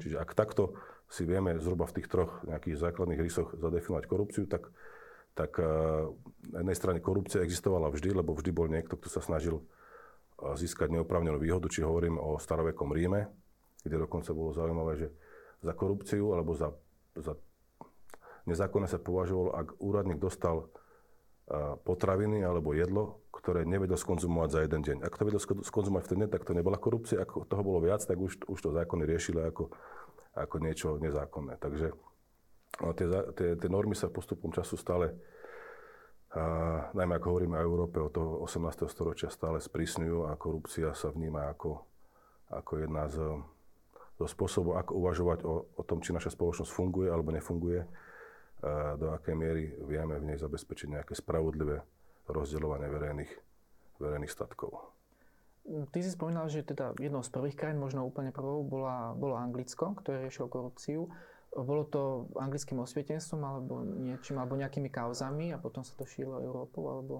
[0.00, 0.76] Čiže ak takto
[1.08, 4.68] si vieme zhruba v tých troch nejakých základných rysoch zadefinovať korupciu, tak
[5.34, 5.66] tak eh,
[6.54, 10.94] na jednej strane korupcia existovala vždy, lebo vždy bol niekto, kto sa snažil eh, získať
[10.94, 13.28] neoprávnenú výhodu, či hovorím o starovekom Ríme,
[13.82, 15.08] kde dokonca bolo zaujímavé, že
[15.60, 16.72] za korupciu alebo za,
[17.18, 17.34] za
[18.46, 20.70] nezákonne sa považovalo, ak úradník dostal
[21.50, 24.96] eh, potraviny alebo jedlo, ktoré nevedel skonzumovať za jeden deň.
[25.02, 27.20] Ak to vedel skonzumovať v ten deň, tak to nebola korupcia.
[27.20, 29.68] Ak toho bolo viac, tak už, už to zákony riešili ako,
[30.38, 31.58] ako niečo nezákonné.
[31.58, 31.92] Takže
[32.74, 35.14] tie, tie, tie normy sa postupom času stále,
[36.34, 38.90] a, najmä ako hovoríme o Európe od toho 18.
[38.90, 41.82] storočia, stále sprísňujú a korupcia sa vníma ako,
[42.50, 43.18] ako jedna z,
[44.18, 47.82] zo spôsobov, ako uvažovať o, o tom, či naša spoločnosť funguje alebo nefunguje,
[48.64, 51.84] a do akej miery vieme v nej zabezpečiť nejaké spravodlivé
[52.24, 53.32] rozdeľovanie verejných,
[54.00, 54.94] verejných statkov.
[55.64, 59.96] Ty si spomínal, že teda jednou z prvých krajín, možno úplne prvou, bola, bolo Anglicko,
[59.96, 61.08] ktoré riešilo korupciu.
[61.54, 66.90] Bolo to anglickým osvietenstvom alebo niečím, alebo nejakými kauzami a potom sa to šírilo Európou,
[66.90, 67.14] alebo...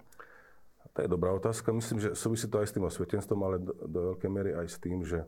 [0.95, 1.71] To je dobrá otázka.
[1.71, 4.77] Myslím, že súvisí to aj s tým osvietenstvom, ale do, do veľkej miery aj s
[4.83, 5.23] tým, že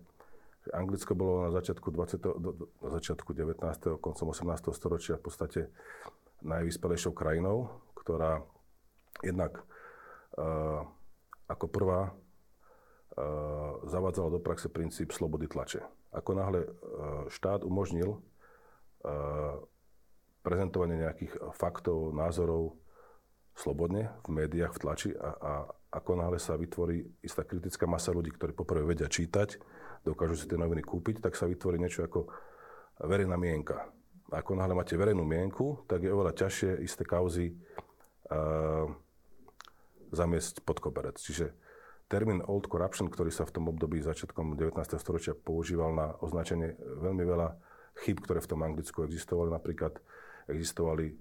[0.74, 2.50] Anglicko bolo na začiatku, 20, do,
[2.82, 3.62] na začiatku 19.
[4.02, 4.74] koncom 18.
[4.74, 5.60] storočia v podstate
[6.42, 8.42] najvyspelejšou krajinou, ktorá
[9.22, 9.62] jednak
[10.38, 10.82] uh,
[11.46, 12.14] ako prvá uh,
[13.86, 15.86] zavádzala do praxe princíp slobody tlače.
[16.10, 16.70] Ako náhle uh,
[17.30, 18.18] štát umožnil
[20.42, 22.78] prezentovanie nejakých faktov, názorov
[23.56, 25.52] slobodne v médiách, v tlači a, a
[25.96, 29.56] ako náhle sa vytvorí istá kritická masa ľudí, ktorí poprvé vedia čítať,
[30.04, 32.28] dokážu si tie noviny kúpiť, tak sa vytvorí niečo ako
[33.08, 33.88] verejná mienka.
[34.28, 37.56] Ako náhle máte verejnú mienku, tak je oveľa ťažšie isté kauzy
[38.28, 38.86] uh,
[40.12, 41.16] zamiesť pod koberec.
[41.16, 41.54] Čiže
[42.10, 44.76] termín old corruption, ktorý sa v tom období začiatkom 19.
[45.00, 47.48] storočia používal na označenie veľmi veľa
[48.04, 49.48] chyb, ktoré v tom Anglicku existovali.
[49.52, 49.96] Napríklad
[50.50, 51.14] existovali e,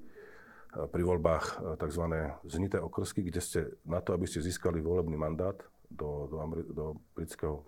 [0.92, 2.04] pri voľbách e, tzv.
[2.46, 5.56] znité okrsky, kde ste na to, aby ste získali volebný mandát
[5.88, 6.38] do, do,
[6.74, 6.86] do
[7.16, 7.64] britského e,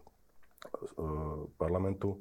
[1.55, 2.19] parlamentu,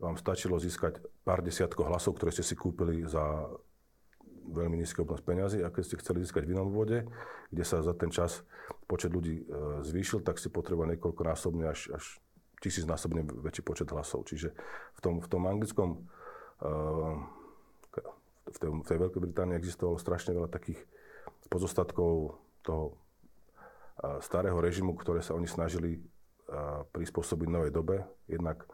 [0.00, 3.52] vám stačilo získať pár desiatkov hlasov, ktoré ste si kúpili za
[4.50, 7.04] veľmi nízky obnos peňazí a keď ste chceli získať v inom vode,
[7.52, 8.40] kde sa za ten čas
[8.88, 9.44] počet ľudí
[9.84, 12.18] zvýšil, tak ste potrebovali niekoľkonásobne až, až
[12.64, 14.28] tisícnásobne väčší počet hlasov.
[14.28, 14.52] Čiže
[14.96, 16.08] v tom, v tom anglickom
[16.60, 20.80] v tej, v tej Veľkej Británii existovalo strašne veľa takých
[21.48, 22.96] pozostatkov toho
[24.20, 26.00] starého režimu, ktoré sa oni snažili
[26.92, 28.04] prispôsobiť novej dobe.
[28.28, 28.64] Jednak,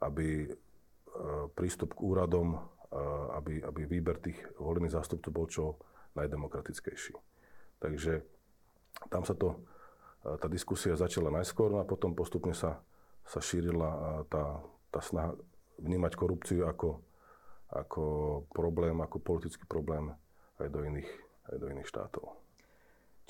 [0.00, 0.50] aby
[1.54, 2.56] prístup k úradom,
[3.38, 5.64] aby, aby výber tých volených zástupcov bol čo
[6.18, 7.14] najdemokratickejší.
[7.78, 8.22] Takže
[9.10, 9.62] tam sa to,
[10.22, 12.82] tá diskusia začala najskôr no a potom postupne sa,
[13.24, 15.32] sa šírila tá, tá snaha
[15.80, 17.00] vnímať korupciu ako
[17.70, 18.02] ako
[18.50, 20.10] problém, ako politický problém
[20.58, 21.10] aj do iných,
[21.54, 22.24] aj do iných štátov.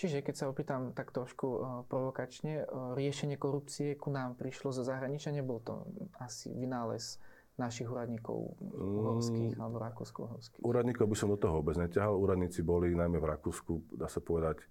[0.01, 4.81] Čiže keď sa opýtam tak trošku uh, provokačne, uh, riešenie korupcie ku nám prišlo zo
[4.81, 5.85] zahraničia, nebol to
[6.17, 7.21] asi vynález
[7.61, 10.65] našich úradníkov uhorských mm, alebo rakúsko-uhorských?
[10.65, 12.17] Úradníkov by som do toho vôbec neťahal.
[12.17, 14.65] Úradníci boli najmä v Rakúsku, dá sa povedať,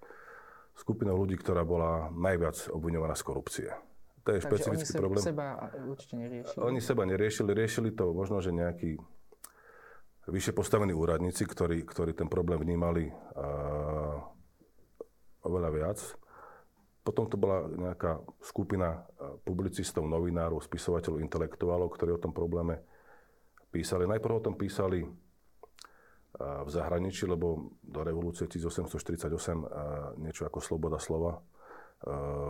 [0.74, 3.70] skupinou ľudí, ktorá bola najviac obviňovaná z korupcie.
[4.26, 5.22] To je Takže špecifický oni problém.
[5.22, 5.46] seba
[5.86, 6.60] určite neriešili.
[6.66, 8.98] Oni seba neriešili, riešili to možno, že nejaký
[10.30, 14.18] vyššie postavení úradníci, ktorí, ktorí ten problém vnímali uh,
[15.44, 16.00] oveľa viac.
[17.02, 19.02] Potom to bola nejaká skupina
[19.42, 22.86] publicistov, novinárov, spisovateľov, intelektuálov, ktorí o tom probléme
[23.74, 24.06] písali.
[24.06, 25.02] Najprv o tom písali
[26.40, 31.42] v zahraničí, lebo do revolúcie 1848 niečo ako sloboda slova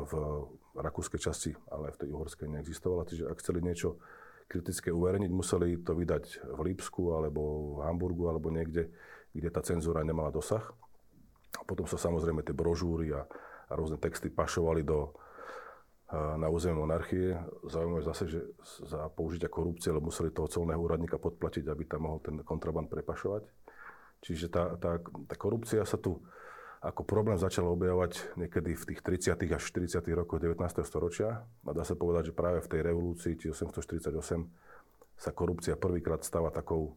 [0.04, 0.14] v
[0.76, 3.08] rakúskej časti, ale v tej uhorskej neexistovala.
[3.08, 3.98] Čiže ak chceli niečo
[4.50, 8.90] kritické uverejniť, museli to vydať v Lipsku alebo v Hamburgu alebo niekde,
[9.30, 10.66] kde tá cenzúra nemala dosah.
[11.54, 13.30] A potom sa samozrejme tie brožúry a,
[13.70, 15.14] a rôzne texty pašovali do,
[16.14, 17.38] na územie monarchie.
[17.70, 22.20] Zaujímavé zase, že za použitia korupcie, lebo museli toho colného úradníka podplatiť, aby tam mohol
[22.26, 23.46] ten kontraband prepašovať.
[24.26, 26.18] Čiže tá, tá, tá korupcia sa tu
[26.80, 29.36] ako problém začal objavovať niekedy v tých 30.
[29.52, 30.00] až 40.
[30.16, 30.64] rokoch 19.
[30.88, 31.44] storočia.
[31.44, 34.16] A dá sa povedať, že práve v tej revolúcii 1848
[35.20, 36.96] sa korupcia prvýkrát stáva takou,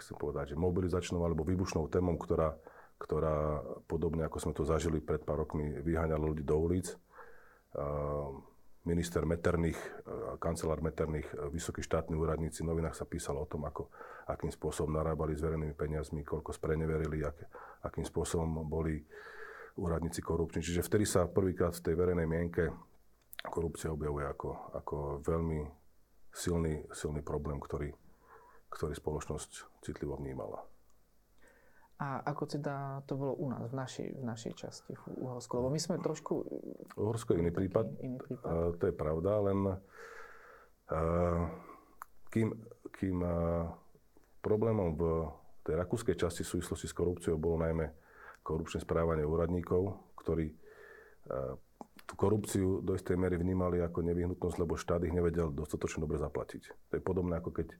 [0.00, 2.56] chcem povedať, že mobilizačnou alebo výbušnou témou, ktorá,
[2.96, 6.96] ktorá podobne ako sme to zažili pred pár rokmi, vyháňala ľudí do ulic
[8.88, 9.76] minister Metternich,
[10.40, 13.92] kancelár Metternich, vysokí štátni úradníci, v novinách sa písalo o tom, ako,
[14.24, 17.38] akým spôsobom narábali s verejnými peniazmi, koľko spreneverili, ak,
[17.84, 19.04] akým spôsobom boli
[19.76, 20.62] úradníci korupční.
[20.62, 22.72] Čiže vtedy sa prvýkrát v tej verejnej mienke
[23.44, 25.60] korupcia objavuje ako, ako veľmi
[26.32, 27.92] silný, silný problém, ktorý,
[28.72, 30.64] ktorý spoločnosť citlivo vnímala.
[31.94, 35.62] A ako teda to bolo u nás, v našej, v našej časti, v Uhorsku?
[35.62, 36.42] Lebo my sme trošku...
[36.98, 37.86] Uhorsko je iný prípad.
[38.02, 38.50] Iný prípad.
[38.50, 39.58] Uh, to je pravda, len
[40.90, 41.44] uh,
[42.34, 42.50] kým,
[42.98, 43.70] kým uh,
[44.44, 45.02] problémom v
[45.64, 47.88] tej rakúskej časti v súvislosti s korupciou bolo najmä
[48.44, 51.56] korupčné správanie úradníkov, ktorí uh,
[52.04, 56.92] tú korupciu do istej miery vnímali ako nevyhnutnosť, lebo štát ich nevedel dostatočne dobre zaplatiť.
[56.92, 57.72] To je podobné ako keď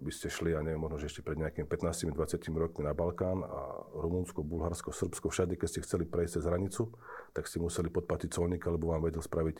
[0.00, 2.16] by ste šli, ja neviem, možno, že ešte pred nejakými 15-20
[2.56, 3.60] rokmi na Balkán a
[3.92, 6.96] Rumunsko, Bulharsko, Srbsko, všade, keď ste chceli prejsť cez hranicu,
[7.36, 9.56] tak ste museli podplatiť colníka, lebo vám vedel spraviť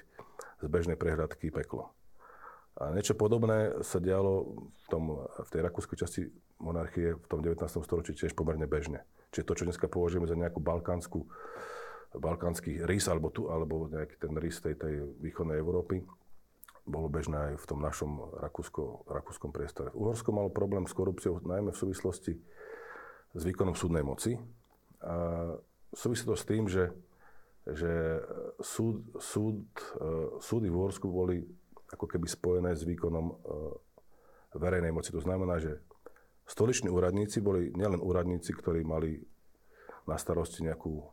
[0.65, 1.93] z bežnej prehľadky peklo.
[2.81, 6.23] A niečo podobné sa dialo v, tom, v tej rakúskej časti
[6.57, 7.61] monarchie v tom 19.
[7.69, 9.05] storočí tiež pomerne bežne.
[9.33, 11.29] Čiže to, čo dneska považujeme za nejakú balkánsku,
[12.17, 16.01] balkánsky rys alebo, tu, alebo nejaký ten rys tej, tej východnej Európy,
[16.83, 19.95] bolo bežné aj v tom našom Rakúsko, rakúskom priestore.
[19.95, 22.35] Uhorsko malo problém s korupciou najmä v súvislosti
[23.33, 24.35] s výkonom súdnej moci.
[25.03, 25.47] A
[25.95, 26.91] súvisí to s tým, že,
[27.71, 28.19] že
[28.59, 29.63] súd, súd,
[29.99, 31.47] e, súdy v Uhorsku boli
[31.93, 33.35] ako keby spojené s výkonom e,
[34.57, 35.13] verejnej moci.
[35.13, 35.79] To znamená, že
[36.49, 39.21] stoliční úradníci boli nielen úradníci, ktorí mali
[40.09, 41.05] na starosti nejakú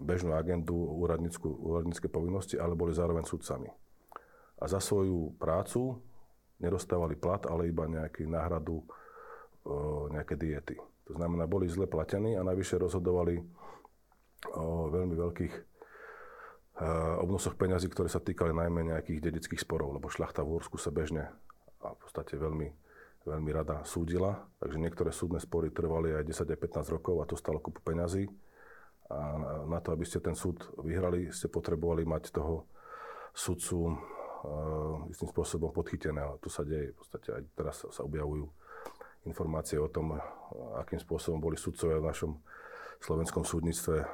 [0.00, 0.74] bežnú agendu,
[1.60, 3.68] úradnícke povinnosti, ale boli zároveň sudcami
[4.60, 5.96] a za svoju prácu
[6.60, 8.84] nedostávali plat, ale iba nejaký náhradu,
[10.12, 10.76] nejaké diety.
[11.08, 13.40] To znamená, boli zle platení a najvyššie rozhodovali
[14.52, 15.54] o veľmi veľkých
[17.20, 21.28] obnosoch peňazí, ktoré sa týkali najmä nejakých dedických sporov, lebo šľachta v Úrsku sa bežne
[21.84, 22.68] a v podstate veľmi,
[23.28, 27.60] veľmi rada súdila, takže niektoré súdne spory trvali aj 10 15 rokov a to stalo
[27.60, 28.28] kupu peňazí.
[29.10, 29.18] A
[29.66, 32.70] na to, aby ste ten súd vyhrali, ste potrebovali mať toho
[33.34, 36.22] sudcu uh, istým spôsobom podchytené.
[36.22, 36.94] A to sa deje.
[36.94, 38.46] V podstate aj teraz sa objavujú
[39.26, 40.14] informácie o tom,
[40.78, 42.32] akým spôsobom boli sudcovia v našom
[43.02, 44.06] slovenskom súdnictve uh,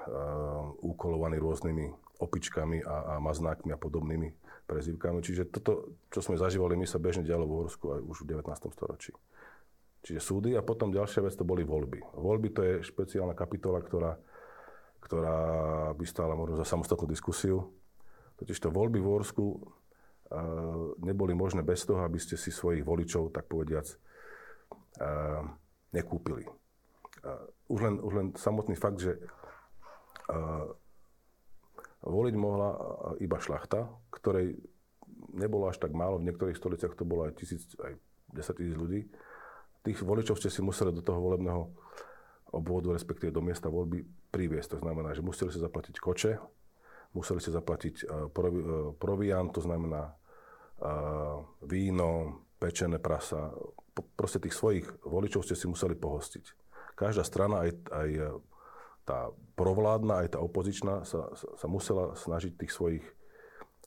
[0.81, 4.29] úkolovaní rôznymi opičkami a, a maznákmi a podobnými
[4.67, 5.23] prezývkami.
[5.23, 8.51] Čiže toto, čo sme zažívali, my sa bežne dialo v Uhorsku aj už v 19.
[8.73, 9.13] storočí.
[10.07, 11.99] Čiže súdy a potom ďalšia vec to boli voľby.
[12.15, 14.15] Voľby to je špeciálna kapitola, ktorá,
[15.03, 15.39] ktorá
[15.95, 17.75] by stála možno za samostatnú diskusiu.
[18.39, 19.45] Totiž to voľby v Uhorsku
[21.03, 23.87] neboli možné bez toho, aby ste si svojich voličov, tak povediac,
[25.95, 26.47] nekúpili.
[27.67, 29.19] Už len, už len samotný fakt, že
[32.07, 32.71] voliť mohla
[33.19, 34.55] iba šlachta, ktorej
[35.35, 37.99] nebolo až tak málo, v niektorých stoliciach to bolo aj, tisíc, aj
[38.33, 39.11] 10 tisíc ľudí.
[39.83, 41.71] Tých voličov ste si museli do toho volebného
[42.55, 44.79] obvodu, respektíve do miesta voľby priviesť.
[44.79, 46.33] To znamená, že museli si zaplatiť koče,
[47.15, 53.53] museli ste zaplatiť eh, provi, eh, proviant, to znamená eh, víno, pečené prasa.
[54.17, 56.45] Proste tých svojich voličov ste si museli pohostiť.
[56.97, 58.09] Každá strana, aj, aj
[59.07, 63.05] tá provládna, aj tá opozičná, sa, sa, musela snažiť tých svojich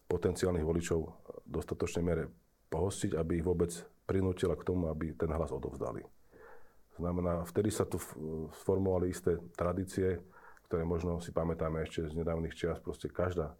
[0.08, 0.99] potenciálnych voličov
[1.45, 2.32] v dostatočnej miere
[2.71, 3.69] pohostiť, aby ich vôbec
[4.08, 6.01] prinútila k tomu, aby ten hlas odovzdali.
[6.97, 8.01] Znamená, vtedy sa tu
[8.63, 10.19] sformovali isté tradície,
[10.65, 13.53] ktoré možno si pamätáme ešte z nedávnych čias, proste každá,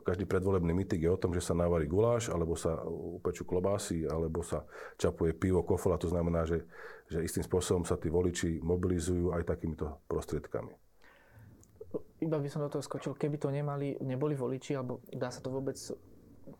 [0.00, 4.40] každý predvolebný mitik je o tom, že sa navarí guláš, alebo sa upečú klobásy, alebo
[4.40, 4.64] sa
[4.96, 6.00] čapuje pivo, kofola.
[6.00, 6.64] To znamená, že,
[7.12, 10.81] že istým spôsobom sa tí voliči mobilizujú aj takýmito prostriedkami.
[12.22, 15.50] Iba by som do toho skočil, keby to nemali, neboli voliči, alebo dá sa to
[15.50, 15.76] vôbec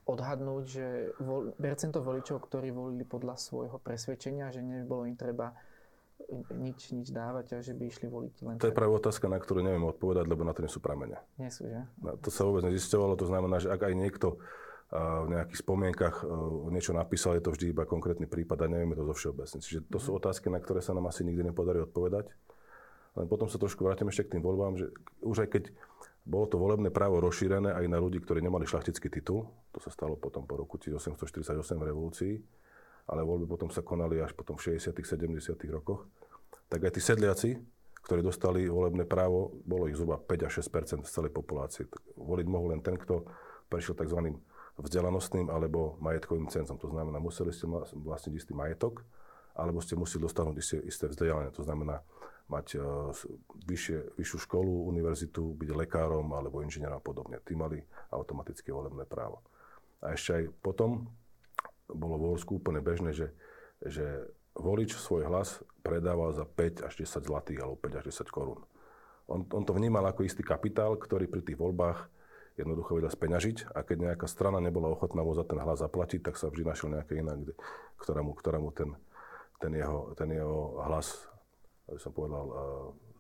[0.07, 0.87] odhadnúť, že
[1.23, 5.55] vol, percento voličov, ktorí volili podľa svojho presvedčenia, že nebolo im treba
[6.55, 9.61] nič, nič dávať a že by išli voliť len To je práve otázka, na ktorú
[9.61, 11.19] neviem odpovedať, lebo na to nie sú pramene.
[11.37, 11.83] Nie sú, že?
[11.99, 14.39] No, to sa vôbec nezistovalo, to znamená, že ak aj niekto
[14.93, 16.21] v nejakých spomienkach
[16.69, 19.59] niečo napísal, je to vždy iba konkrétny prípad a nevieme to zo všeobecne.
[19.65, 20.19] Čiže to sú mhm.
[20.21, 22.29] otázky, na ktoré sa nám asi nikdy nepodarí odpovedať.
[23.13, 24.89] Len potom sa trošku vrátim ešte k tým voľbám, že
[25.21, 25.65] už aj keď
[26.23, 30.15] bolo to volebné právo rozšírené aj na ľudí, ktorí nemali šlachtický titul, to sa stalo
[30.15, 32.35] potom po roku 1848 v revolúcii,
[33.11, 36.07] ale voľby potom sa konali až potom v 60 70 rokoch,
[36.71, 37.51] tak aj tí sedliaci,
[38.07, 41.91] ktorí dostali volebné právo, bolo ich zhruba 5 až 6 z celej populácie.
[42.17, 43.27] Voliť mohol len ten, kto
[43.71, 44.39] prešiel tzv
[44.81, 46.81] vzdelanostným alebo majetkovým cenzom.
[46.81, 49.05] To znamená, museli ste vlastniť istý majetok,
[49.53, 51.53] alebo ste museli dostanúť isté, isté vzdelanie.
[51.53, 52.01] To znamená
[52.53, 53.09] mať uh,
[53.65, 57.41] vyššie, vyššiu školu, univerzitu, byť lekárom alebo inžinierom a podobne.
[57.41, 57.81] Tí mali
[58.13, 59.41] automaticky volebné právo.
[60.05, 61.09] A ešte aj potom
[61.89, 63.33] bolo v Horsku úplne bežné, že,
[63.81, 68.61] že volič svoj hlas predával za 5 až 10 zlatých alebo 5 až 10 korún.
[69.31, 72.11] On, on to vnímal ako istý kapitál, ktorý pri tých voľbách
[72.59, 76.37] jednoducho vedel speňažiť a keď nejaká strana nebola ochotná mu za ten hlas zaplatiť, tak
[76.37, 77.57] sa vždy našiel nejaká iná, kde,
[77.97, 78.21] ktorá
[78.77, 78.93] ten,
[79.57, 81.32] ten, jeho, ten jeho hlas,
[81.89, 82.55] aby som povedal, uh,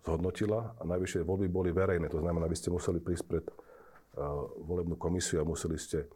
[0.06, 0.76] zhodnotila.
[0.78, 5.42] A najvyššie voľby boli verejné, to znamená, vy ste museli prísť pred uh, volebnú komisiu
[5.42, 6.06] a museli ste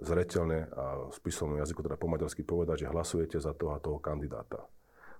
[0.00, 4.00] zretelne a v písomnom jazyku, teda po maďarsky povedať, že hlasujete za toho a toho
[4.00, 4.64] kandidáta.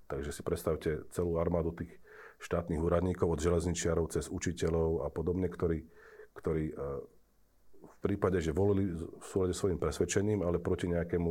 [0.09, 1.93] Takže si predstavte celú armádu tých
[2.41, 5.85] štátnych úradníkov, od železničiarov cez učiteľov a podobne, ktorí,
[6.33, 7.05] ktorí uh,
[7.81, 11.31] v prípade, že volili v súlade svojim presvedčením, ale proti nejakému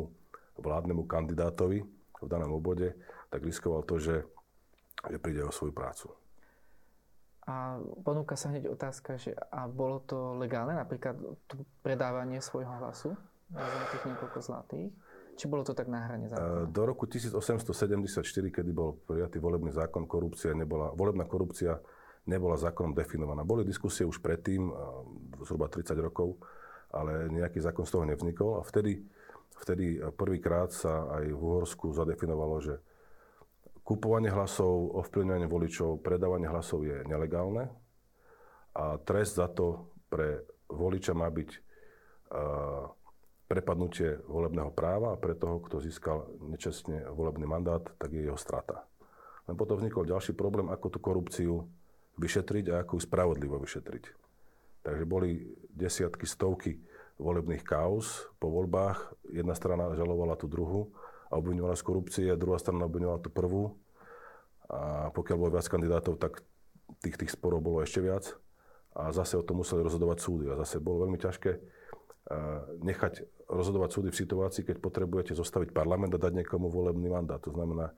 [0.62, 1.82] vládnemu kandidátovi
[2.20, 2.94] v danom obode,
[3.32, 4.16] tak riskoval to, že,
[5.08, 6.12] že príde o svoju prácu.
[7.50, 11.18] A ponúka sa hneď otázka, že a bolo to legálne, napríklad
[11.50, 13.18] to predávanie svojho hlasu
[13.50, 14.94] za tých niekoľko zlatých?
[15.40, 16.70] Či bolo to tak na hrane zákona?
[16.70, 18.22] Do roku 1874,
[18.54, 21.80] kedy bol prijatý volebný zákon, korupcia nebola, volebná korupcia
[22.28, 23.42] nebola zákonom definovaná.
[23.48, 24.70] Boli diskusie už predtým,
[25.42, 26.38] zhruba 30 rokov,
[26.94, 28.60] ale nejaký zákon z toho nevznikol.
[28.60, 29.02] A vtedy,
[29.64, 32.78] vtedy prvýkrát sa aj v Uhorsku zadefinovalo, že
[33.90, 37.74] kupovanie hlasov, ovplyvňovanie voličov, predávanie hlasov je nelegálne
[38.78, 42.86] a trest za to pre voliča má byť uh,
[43.50, 48.86] prepadnutie volebného práva a pre toho, kto získal nečestne volebný mandát, tak je jeho strata.
[49.50, 51.66] Len potom vznikol ďalší problém, ako tú korupciu
[52.22, 54.04] vyšetriť a ako ju spravodlivo vyšetriť.
[54.86, 56.78] Takže boli desiatky, stovky
[57.18, 59.18] volebných kauz po voľbách.
[59.34, 60.94] Jedna strana žalovala tú druhú
[61.34, 63.79] a obvinovala z korupcie, druhá strana obvinovala tú prvú.
[64.70, 66.46] A pokiaľ bolo viac kandidátov, tak
[67.02, 68.30] tých, tých sporov bolo ešte viac.
[68.94, 70.46] A zase o tom museli rozhodovať súdy.
[70.50, 71.52] A zase bolo veľmi ťažké
[72.86, 77.42] nechať rozhodovať súdy v situácii, keď potrebujete zostaviť parlament a dať niekomu volebný mandát.
[77.42, 77.90] To znamená,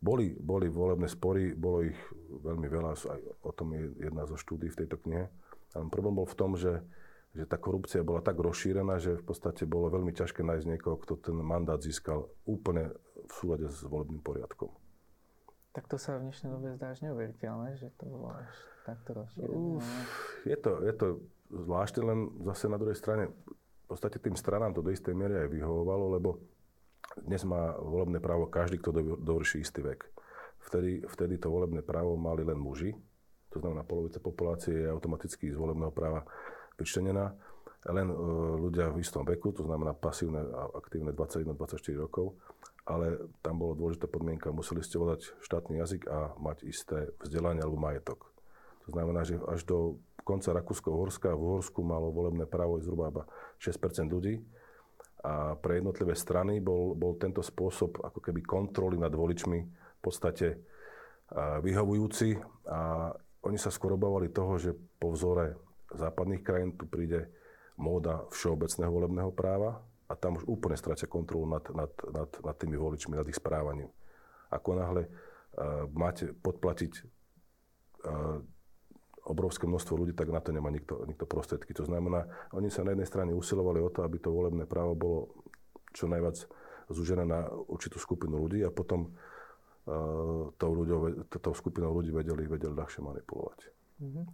[0.00, 1.96] boli, boli volebné spory, bolo ich
[2.28, 5.32] veľmi veľa, aj o tom je jedna zo štúdí v tejto knihe.
[5.72, 6.84] Ale problém bol v tom, že,
[7.32, 11.32] že tá korupcia bola tak rozšírená, že v podstate bolo veľmi ťažké nájsť niekoho, kto
[11.32, 12.92] ten mandát získal úplne
[13.24, 14.68] v súlade s volebným poriadkom.
[15.70, 18.50] Tak to sa v dnešnej dobe zdá až neuveriteľné, že to bolo až
[18.82, 19.54] takto rozšírené.
[19.54, 19.86] Uf,
[20.42, 21.06] je to, je to
[21.46, 25.48] zvláštne, len zase na druhej strane v podstate tým stranám to do istej miery aj
[25.54, 26.42] vyhovovalo, lebo
[27.22, 30.10] dnes má volebné právo každý, kto dovrší istý vek.
[30.66, 32.90] Vtedy, vtedy to volebné právo mali len muži,
[33.50, 36.22] to znamená polovica populácie je automaticky z volebného práva
[36.78, 37.34] vyčlenená.
[37.90, 38.14] Len e,
[38.62, 42.38] ľudia v istom veku, to znamená pasívne a aktívne 21-24 rokov,
[42.90, 47.78] ale tam bolo dôležitá podmienka, museli ste volať štátny jazyk a mať isté vzdelanie alebo
[47.78, 48.34] majetok.
[48.86, 53.22] To znamená, že až do konca Rakúsko-Horska v Uhorsku malo volebné právo zhruba iba
[53.62, 54.42] 6 ľudí.
[55.20, 60.58] A pre jednotlivé strany bol, bol tento spôsob ako keby kontroly nad voličmi v podstate
[61.60, 62.40] vyhovujúci.
[62.72, 63.12] A
[63.44, 65.60] oni sa skôr obávali toho, že po vzore
[65.92, 67.28] západných krajín tu príde
[67.76, 72.74] móda všeobecného volebného práva a tam už úplne stratia kontrolu nad, nad, nad, nad tými
[72.74, 73.86] voličmi, nad ich správaním.
[74.50, 78.42] Ako náhle uh, máte podplatiť uh,
[79.30, 81.70] obrovské množstvo ľudí, tak na to nemá nikto, nikto prostriedky.
[81.78, 85.46] To znamená, oni sa na jednej strane usilovali o to, aby to volebné právo bolo
[85.94, 86.34] čo najviac
[86.90, 89.14] zúžené na určitú skupinu ľudí a potom
[90.58, 93.58] tou, ľuďou, tou skupinou ľudí vedeli, vedeli ľahšie manipulovať.
[94.02, 94.24] Mm-hmm.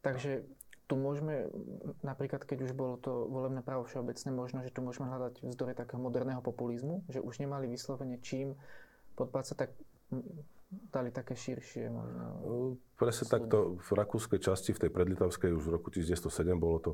[0.00, 0.30] Takže
[0.90, 1.46] tu môžeme,
[2.02, 6.02] napríklad keď už bolo to volebné právo všeobecné, možno, že tu môžeme hľadať vzdory takého
[6.02, 8.58] moderného populizmu, že už nemali vyslovene čím
[9.14, 9.70] podpácať, tak
[10.90, 12.22] dali také širšie možno.
[12.98, 16.92] Presne takto v rakúskej časti, v tej predlitavskej už v roku 1907 bolo to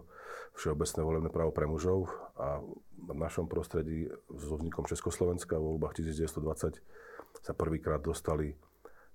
[0.60, 2.60] všeobecné volebné právo pre mužov a
[3.00, 6.84] v našom prostredí so vznikom Československa v voľbách 1920
[7.40, 8.56] sa prvýkrát dostali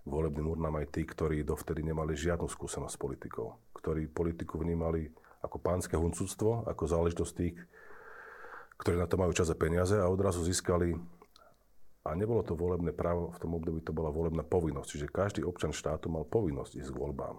[0.05, 3.47] volebným urnám aj tí, ktorí dovtedy nemali žiadnu skúsenosť s politikou.
[3.77, 5.09] Ktorí politiku vnímali
[5.41, 7.57] ako pánske huncúctvo, ako záležitosť tých,
[8.81, 10.97] ktorí na to majú čas a peniaze a odrazu získali
[12.01, 14.89] a nebolo to volebné právo, v tom období to bola volebná povinnosť.
[14.89, 17.37] Čiže každý občan štátu mal povinnosť ísť k voľbám.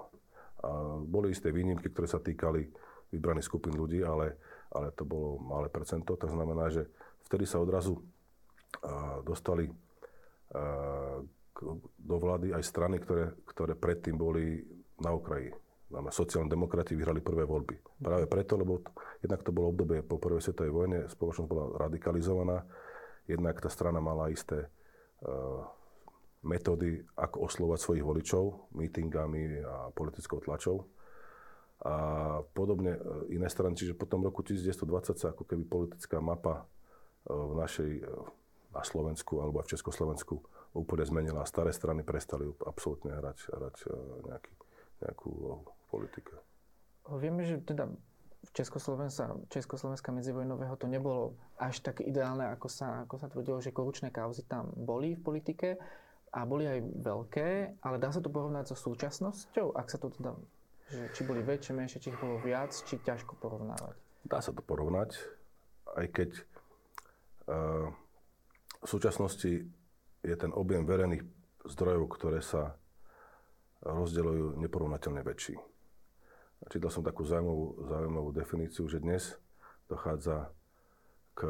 [0.63, 0.71] A
[1.03, 2.71] boli isté výnimky, ktoré sa týkali
[3.11, 4.39] vybraných skupín ľudí, ale,
[4.71, 6.15] ale to bolo malé percento.
[6.15, 6.87] To znamená, že
[7.27, 7.99] vtedy sa odrazu
[9.27, 9.67] dostali
[11.99, 14.61] do vlády aj strany, ktoré, ktoré predtým boli
[14.99, 15.55] na okraji.
[15.89, 17.77] Znamená, sociálni demokrati vyhrali prvé voľby.
[18.01, 18.81] Práve preto, lebo
[19.21, 22.65] jednak to bolo obdobie po prvej svetovej vojne, spoločnosť bola radikalizovaná,
[23.31, 25.63] Jednak tá strana mala isté uh,
[26.43, 30.91] metódy, ako oslovať svojich voličov, mítingami a politickou tlačou.
[31.87, 31.95] A
[32.51, 37.31] podobne uh, iné strany, čiže po tom roku 1920 sa ako keby politická mapa uh,
[37.31, 37.91] v našej,
[38.75, 40.43] na Slovensku alebo v Československu
[40.73, 41.45] úplne zmenila.
[41.45, 43.77] Staré strany prestali absolútne hrať, hrať
[44.29, 44.53] nejaký,
[45.05, 45.33] nejakú
[45.93, 46.37] politiku.
[47.19, 47.91] Vieme, že teda
[48.51, 54.11] Československa, Československa medzivojnového to nebolo až tak ideálne, ako sa, ako sa tvrdilo, že korupčné
[54.11, 55.69] kauzy tam boli v politike
[56.35, 57.49] a boli aj veľké,
[57.85, 60.33] ale dá sa to porovnať so súčasnosťou, ak sa to teda,
[60.91, 63.95] že či boli väčšie, menšie, či ich bolo viac, či ťažko porovnávať?
[64.27, 65.23] Dá sa to porovnať,
[65.95, 66.31] aj keď
[67.47, 67.93] uh,
[68.83, 69.71] v súčasnosti
[70.23, 71.23] je ten objem verejných
[71.67, 72.79] zdrojov, ktoré sa
[73.83, 75.59] rozdeľujú neporovnateľne väčší.
[76.71, 79.35] Čítal som takú zaujímavú, zaujímavú definíciu, že dnes
[79.91, 80.55] dochádza
[81.35, 81.43] k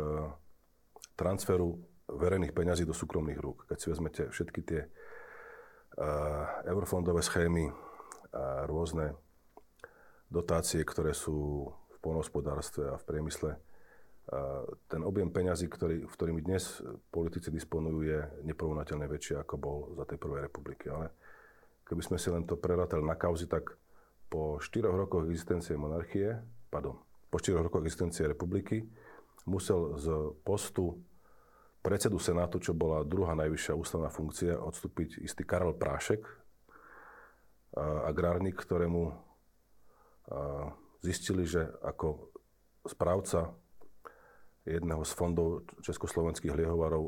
[1.13, 3.69] transferu verejných peňazí do súkromných rúk.
[3.69, 7.69] Keď si vezmete všetky tie uh, eurofondové schémy
[8.33, 9.13] a rôzne
[10.33, 13.72] dotácie, ktoré sú v polnohospodárstve a v priemysle, uh,
[14.89, 16.81] ten objem peňazí, ktorý, ktorými dnes
[17.13, 20.89] politici disponujú, je neporovnateľne väčší, ako bol za tej prvej republiky.
[20.89, 21.13] Ale
[21.85, 23.77] keby sme si len to prerátali na kauzy, tak
[24.33, 26.41] po 4 rokoch existencie monarchie,
[26.73, 26.97] pardon,
[27.29, 28.89] po 4 rokoch existencie republiky,
[29.45, 30.09] musel z
[30.41, 30.97] postu
[31.85, 36.25] predsedu Senátu, čo bola druhá najvyššia ústavná funkcia, odstúpiť istý Karel Prášek,
[38.09, 39.13] agrárnik, ktorému
[41.03, 42.33] zistili, že ako
[42.87, 43.53] správca
[44.63, 47.05] jedného z fondov československých liehovarov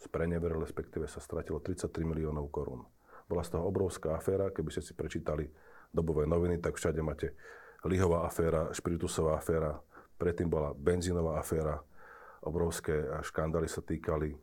[0.00, 2.84] spreneveril, respektíve sa stratilo 33 miliónov korún.
[3.24, 5.48] Bola z toho obrovská aféra, keby ste si prečítali
[5.92, 7.32] dobové noviny, tak všade máte
[7.88, 9.80] lihová aféra, špiritusová aféra,
[10.20, 11.80] predtým bola benzínová aféra,
[12.44, 14.36] obrovské škandály sa týkali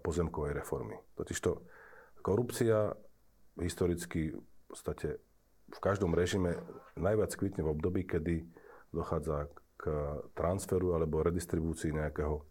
[0.00, 0.96] pozemkovej reformy.
[1.12, 1.60] Totižto
[2.24, 2.96] korupcia
[3.60, 5.20] historicky v podstate
[5.66, 6.56] v každom režime
[6.96, 8.48] najviac kvitne v období, kedy
[8.94, 9.56] dochádza k
[10.34, 12.42] transferu alebo redistribúcii nejakého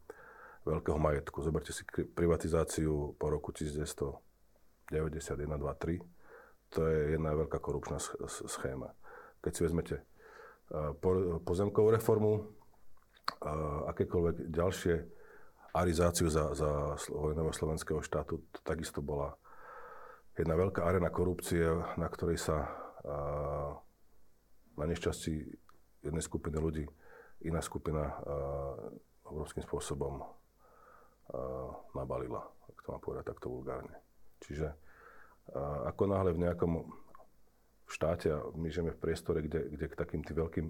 [0.65, 1.41] veľkého majetku.
[1.41, 6.15] Zoberte si privatizáciu po roku 1991, 2, 3
[6.75, 8.91] to je jedna veľká korupčná schéma.
[9.39, 9.95] Keď si vezmete
[11.45, 12.51] pozemkovú reformu,
[13.89, 14.95] akékoľvek ďalšie
[15.71, 19.39] arizáciu za, za vojnového slovenského štátu, to takisto bola
[20.35, 21.63] jedna veľká arena korupcie,
[21.95, 22.67] na ktorej sa
[24.75, 25.35] na nešťastí
[26.03, 26.85] jednej skupiny ľudí
[27.45, 28.17] iná skupina
[29.25, 30.21] obrovským spôsobom
[31.93, 33.93] nabalila, ak to mám povedať takto vulgárne.
[34.41, 34.73] Čiže
[35.53, 36.89] a ako náhle v nejakom
[37.85, 40.67] štáte, a my žijeme v priestore, kde, kde k takým tým veľkým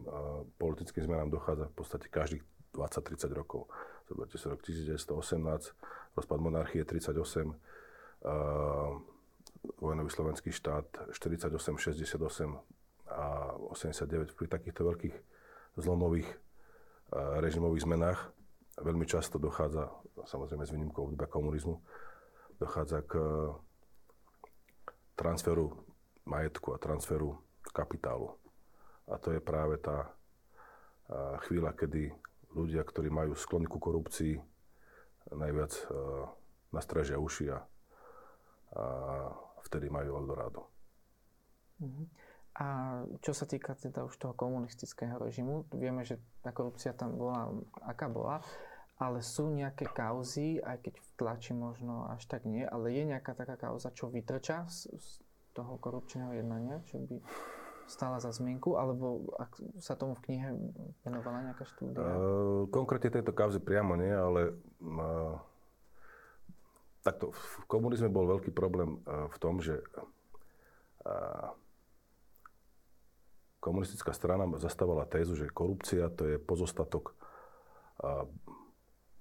[0.60, 2.44] politickým zmenám dochádza v podstate každých
[2.76, 3.72] 20-30 rokov.
[4.12, 7.56] Zoberte sa rok 1918, rozpad monarchie 38, uh,
[9.80, 12.20] vojnový slovenský štát 48, 68
[13.08, 14.36] a 89.
[14.36, 15.16] Pri takýchto veľkých
[15.80, 16.28] zlomových
[17.14, 18.20] režimových zmenách
[18.82, 19.88] veľmi často dochádza,
[20.28, 21.80] samozrejme s výnimkou obdobia komunizmu,
[22.60, 23.14] dochádza k
[25.16, 25.86] transferu
[26.28, 27.40] majetku a transferu
[27.72, 28.36] kapitálu.
[29.08, 30.12] A to je práve tá
[31.46, 32.12] chvíľa, kedy
[32.56, 34.42] ľudia, ktorí majú sklony ku korupcii,
[35.36, 35.72] najviac
[36.74, 37.60] nastražia uši a,
[38.76, 38.84] a
[39.64, 40.68] vtedy majú Eldorado.
[41.80, 42.25] Mhm.
[42.56, 47.52] A čo sa týka teda už toho komunistického režimu, vieme, že tá korupcia tam bola,
[47.84, 48.40] aká bola,
[48.96, 53.36] ale sú nejaké kauzy, aj keď v tlači možno až tak nie, ale je nejaká
[53.36, 55.08] taká kauza, čo vytrča z, z
[55.52, 57.20] toho korupčného jednania, čo by
[57.92, 60.48] stála za zmienku, alebo ak sa tomu v knihe
[61.04, 62.00] venovala nejaká štúdia?
[62.02, 65.36] Uh, konkrétne tejto kauzy priamo nie, ale uh,
[67.04, 69.84] takto, v komunizme bol veľký problém uh, v tom, že
[71.04, 71.52] uh,
[73.66, 77.18] komunistická strana zastávala tézu, že korupcia to je pozostatok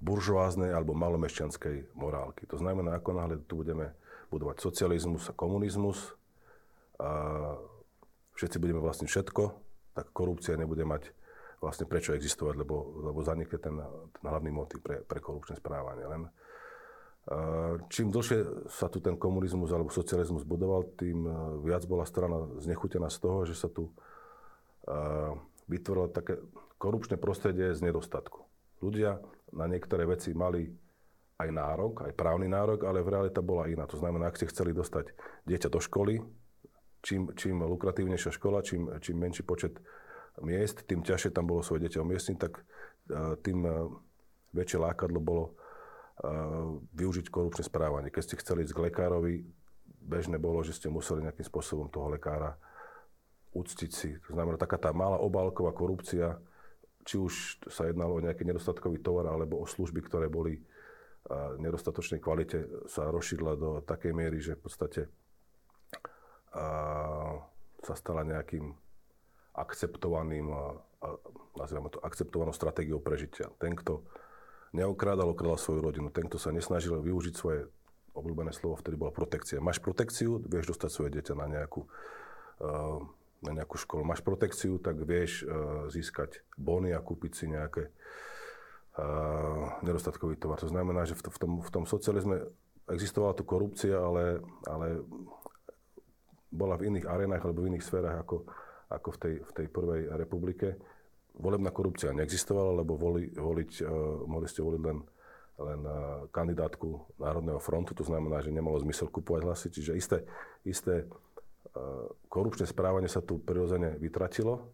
[0.04, 2.44] buržoáznej alebo malomešťanskej morálky.
[2.52, 3.96] To znamená, ako náhle tu budeme
[4.28, 6.12] budovať socializmus a komunizmus
[7.00, 7.10] a
[8.36, 9.42] všetci budeme vlastniť všetko,
[9.96, 11.08] tak korupcia nebude mať
[11.64, 13.80] vlastne prečo existovať, lebo, lebo zanikne ten,
[14.12, 16.04] ten hlavný motív pre, pre korupčné správanie.
[16.04, 16.22] Len
[17.88, 21.24] čím dlhšie sa tu ten komunizmus alebo socializmus budoval, tým
[21.64, 23.88] viac bola strana znechutená z toho, že sa tu
[25.68, 26.40] vytvorilo také
[26.76, 28.44] korupčné prostredie z nedostatku.
[28.84, 29.16] Ľudia
[29.56, 30.68] na niektoré veci mali
[31.40, 33.88] aj nárok, aj právny nárok, ale v realita bola iná.
[33.90, 35.10] To znamená, ak ste chceli dostať
[35.48, 36.20] dieťa do školy,
[37.02, 39.80] čím, čím lukratívnejšia škola, čím, čím menší počet
[40.42, 42.62] miest, tým ťažšie tam bolo svoje dieťa umiestniť, tak
[43.42, 43.66] tým
[44.54, 45.58] väčšie lákadlo bolo
[46.94, 48.14] využiť korupčné správanie.
[48.14, 49.42] Keď ste chceli ísť k lekárovi,
[50.04, 52.54] bežné bolo, že ste museli nejakým spôsobom toho lekára
[53.54, 54.10] uctiť si.
[54.28, 56.36] To znamená, taká tá malá obálková korupcia,
[57.06, 60.58] či už sa jednalo o nejaký nedostatkový tovar alebo o služby, ktoré boli
[61.24, 65.02] v nedostatočnej kvalite, sa rozšírila do takej miery, že v podstate
[67.80, 68.76] sa stala nejakým
[69.54, 70.52] akceptovaným,
[71.56, 73.48] nazývame to akceptovanou stratégiou prežitia.
[73.56, 74.04] Ten, kto
[74.76, 76.10] neokrádal, okrádal svoju rodinu.
[76.10, 77.70] Ten, kto sa nesnažil využiť svoje
[78.14, 79.64] obľúbené slovo, vtedy bola protekcia.
[79.64, 81.86] Máš protekciu, vieš dostať svoje dieťa na nejakú
[83.44, 87.92] na nejakú školu, máš protekciu, tak vieš uh, získať bony a kúpiť si nejaké
[88.96, 90.58] uh, nedostatkový tovar.
[90.64, 92.40] To znamená, že v, tom, v tom socializme
[92.88, 95.04] existovala tu korupcia, ale, ale
[96.48, 98.48] bola v iných arenách alebo v iných sférach ako,
[98.88, 100.80] ako v, tej, v tej prvej republike.
[101.36, 104.98] Volebná korupcia neexistovala, lebo voli, voliť, uh, mohli ste voliť len,
[105.60, 110.18] len uh, kandidátku Národného frontu, to znamená, že nemalo zmysel kupovať hlasy, čiže isté,
[110.64, 111.04] isté
[112.30, 114.70] korupčné správanie sa tu prirodzene vytratilo,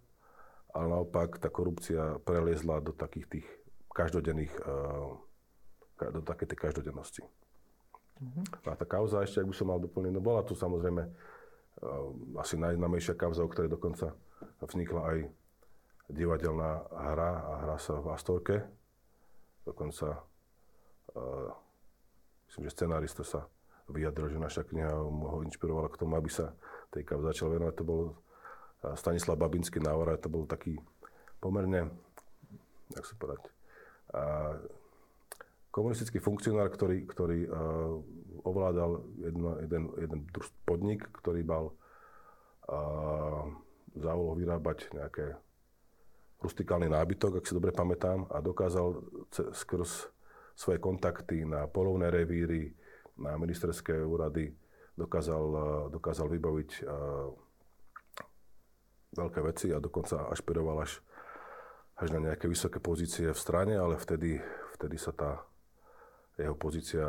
[0.71, 3.47] ale naopak tá korupcia preliezla do takých tých
[3.91, 7.25] každodenných, eh, do také tej každodennosti.
[8.21, 8.45] Mm-hmm.
[8.69, 12.61] A tá kauza ešte, ak by som mal doplniť, no bola tu samozrejme eh, asi
[12.61, 14.13] najznamejšia kauza, o ktorej dokonca
[14.61, 15.19] vznikla aj
[16.11, 18.57] divadelná hra a hra sa v Astorke.
[19.63, 20.27] Dokonca
[22.51, 23.47] myslím, že scenárista sa
[23.87, 26.51] vyjadril, že naša kniha ho inšpirovala k tomu, aby sa
[26.91, 27.75] tej kauze začal venovať.
[27.81, 28.03] To bol
[28.97, 30.77] Stanislav Babinský návor, to bol taký
[31.41, 31.93] pomerne,
[32.93, 33.43] jak sa povedať,
[34.17, 34.57] a,
[35.71, 37.95] komunistický funkcionár, ktorý, ktorý uh,
[38.43, 40.21] ovládal jedno, jeden, jeden
[40.67, 43.47] podnik, ktorý mal uh,
[43.95, 45.39] za úlohu vyrábať nejaké
[46.43, 48.99] rustikálny nábytok, ak si dobre pamätám, a dokázal
[49.31, 50.11] skrz
[50.59, 52.75] svoje kontakty na polovné revíry,
[53.21, 54.51] na ministerské úrady
[55.01, 55.65] dokázal, eh,
[55.97, 56.87] dokázal vybaviť eh,
[59.17, 61.01] veľké veci a dokonca ašpiroval až,
[61.99, 64.39] až na nejaké vysoké pozície v strane, ale vtedy,
[64.77, 65.41] vtedy sa tá
[66.39, 67.05] jeho pozícia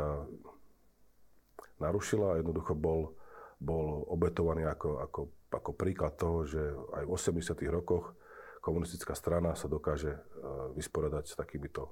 [1.78, 3.14] narušila a jednoducho bol,
[3.62, 5.20] bol obetovaný ako, ako,
[5.54, 6.60] ako príklad toho, že
[6.98, 7.54] aj v 80.
[7.70, 8.12] rokoch
[8.60, 11.90] komunistická strana sa dokáže uh, vysporiadať s takýmito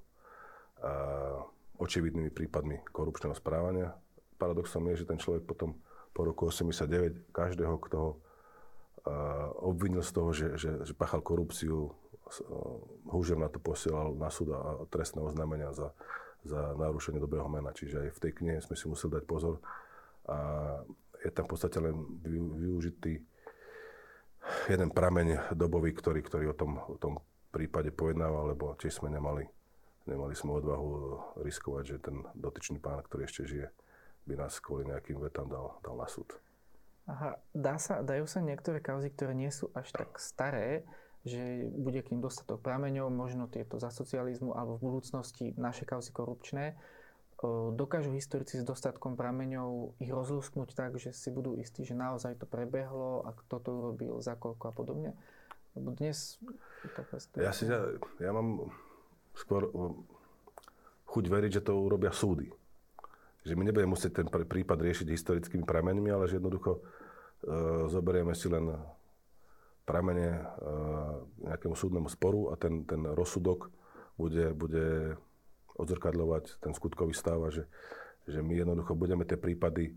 [1.81, 3.93] očividnými prípadmi korupčného správania.
[4.41, 5.77] Paradoxom je, že ten človek potom
[6.11, 8.13] po roku 89 každého, kto ho
[9.65, 11.93] obvinil z toho, že, že, že pachal korupciu,
[13.09, 15.91] húžem na to posielal na súd a trestné oznámenia za,
[16.45, 17.75] za narušenie dobrého mena.
[17.75, 19.59] Čiže aj v tej knihe sme si museli dať pozor.
[20.29, 20.37] A
[21.21, 21.97] je tam v podstate len
[22.61, 23.19] využitý
[24.69, 27.19] jeden prameň dobový, ktorý, ktorý o, tom, o tom
[27.51, 29.45] prípade pojednával, lebo tiež sme nemali,
[30.07, 30.89] nemali sme odvahu
[31.45, 33.69] riskovať, že ten dotyčný pán, ktorý ešte žije,
[34.27, 36.37] by nás kvôli nejakým vetám dal, dal na súd.
[37.11, 40.87] Aha, dá sa, dajú sa niektoré kauzy, ktoré nie sú až tak staré,
[41.27, 46.14] že bude k ním dostatok prameňov, možno tieto za socializmu alebo v budúcnosti naše kauzy
[46.14, 46.79] korupčné,
[47.73, 52.45] dokážu historici s dostatkom prameňov ich rozlusknúť tak, že si budú istí, že naozaj to
[52.45, 55.11] prebehlo a kto to urobil, za koľko a podobne?
[55.73, 56.37] Lebo dnes...
[57.41, 58.68] Ja, si, ja, ja mám
[59.33, 59.73] skôr
[61.09, 62.60] chuť veriť, že to urobia súdy
[63.45, 66.80] že my nebudeme musieť ten prípad riešiť historickými prameňmi, ale že jednoducho e,
[67.88, 68.68] zoberieme si len
[69.88, 70.43] pramene e,
[71.49, 73.72] nejakému súdnemu sporu a ten, ten rozsudok
[74.20, 75.16] bude, bude
[75.80, 77.64] odzrkadľovať ten skutkový stav a že,
[78.28, 79.97] že my jednoducho budeme tie prípady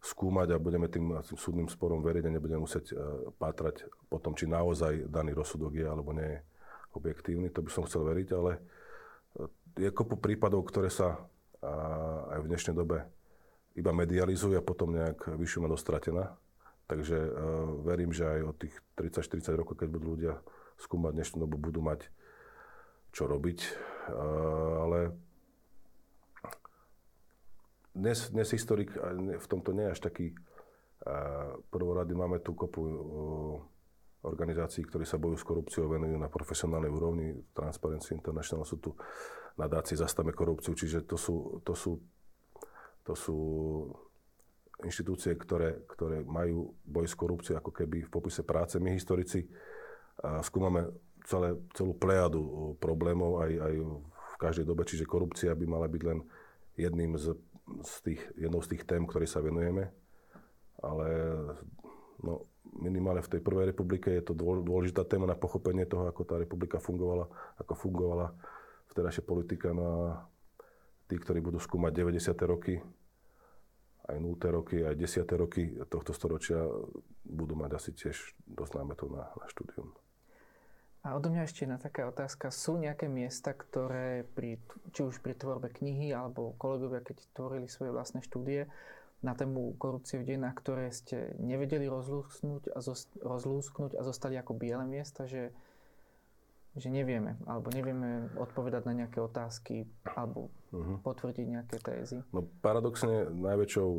[0.00, 2.94] skúmať a budeme tým, tým súdnym sporom veriť a nebudeme musieť e,
[3.36, 6.38] pátrať po tom, či naozaj daný rozsudok je alebo nie je
[6.96, 7.52] objektívny.
[7.52, 8.60] To by som chcel veriť, ale e,
[9.84, 11.20] je kopu prípadov, ktoré sa
[11.60, 11.72] a
[12.36, 13.04] aj v dnešnej dobe
[13.76, 16.34] iba medializujú a potom nejak vyšuma dostratená.
[16.90, 17.30] Takže uh,
[17.86, 20.42] verím, že aj od tých 30-40 rokov, keď budú ľudia
[20.80, 22.10] skúmať dnešnú dobu, budú mať
[23.14, 23.58] čo robiť.
[24.10, 24.98] Uh, ale
[27.94, 32.14] dnes, dnes historik v tomto nie je až taký uh, prvorady.
[32.14, 32.96] Máme tu kopu uh,
[34.26, 37.32] organizácií, ktorí sa bojujú s korupciou, venujú na profesionálnej úrovni.
[37.56, 38.92] Transparency International sú tu
[39.60, 42.00] nadácie Zastame korupciu, čiže to sú, to sú,
[43.04, 43.38] to sú
[44.80, 48.80] inštitúcie, ktoré, ktoré majú boj s korupciou ako keby v popise práce.
[48.80, 49.44] My historici
[50.40, 50.88] skúmame
[51.28, 53.74] celé, celú plejadu problémov aj, aj
[54.08, 56.24] v každej dobe, čiže korupcia by mala byť len
[56.80, 57.36] jedným z,
[57.84, 59.92] z tých, jednou z tých tém, ktoré sa venujeme.
[60.80, 61.08] Ale
[62.24, 62.48] no,
[62.80, 66.80] minimálne v tej prvej republike je to dôležitá téma na pochopenie toho, ako tá republika
[66.80, 67.28] fungovala,
[67.60, 68.32] ako fungovala
[68.90, 69.70] vtedajšia politika.
[69.70, 70.26] No a
[71.06, 72.34] tí, ktorí budú skúmať 90.
[72.46, 72.74] roky,
[74.10, 74.36] aj 0.
[74.50, 75.26] roky, aj 10.
[75.38, 76.66] roky tohto storočia,
[77.22, 78.16] budú mať asi tiež
[78.46, 79.94] dosť námetov na, na štúdium.
[81.00, 82.52] A odo mňa ešte jedna taká otázka.
[82.52, 84.60] Sú nejaké miesta, ktoré pri,
[84.92, 88.68] či už pri tvorbe knihy, alebo kolegovia, keď tvorili svoje vlastné štúdie
[89.24, 94.52] na tému korupcie v dejinách, ktoré ste nevedeli rozlúsknuť a, zost, rozlúsknuť a zostali ako
[94.56, 95.56] biele miesta, že,
[96.78, 101.02] že nevieme, alebo nevieme odpovedať na nejaké otázky, alebo uh-huh.
[101.02, 102.22] potvrdiť nejaké tézy?
[102.30, 103.90] No paradoxne najväčšou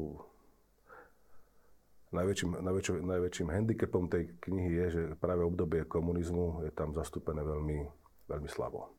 [2.11, 7.87] Najväčším, najväčším, najväčším handicapom tej knihy je, že práve obdobie komunizmu je tam zastúpené veľmi,
[8.27, 8.91] veľmi slabo.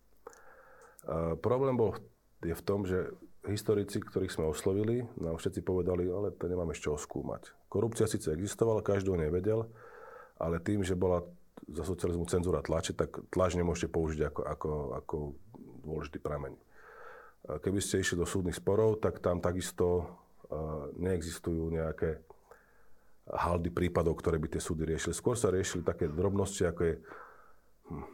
[1.04, 1.92] Uh, problém bol
[2.40, 3.12] je v tom, že
[3.44, 7.52] historici, ktorých sme oslovili, nám všetci povedali, ale to nemáme z čoho skúmať.
[7.68, 9.68] Korupcia síce existovala, každý o nej vedel,
[10.40, 11.20] ale tým, že bola
[11.68, 15.16] za socializmu cenzúra tlače, tak tlač nemôžete použiť ako, ako, ako
[15.86, 16.58] dôležitý prameň.
[17.42, 20.06] Keby ste išli do súdnych sporov, tak tam takisto
[20.98, 22.22] neexistujú nejaké
[23.30, 25.14] haldy prípadov, ktoré by tie súdy riešili.
[25.14, 26.94] Skôr sa riešili také drobnosti, ako je
[27.88, 28.04] hm,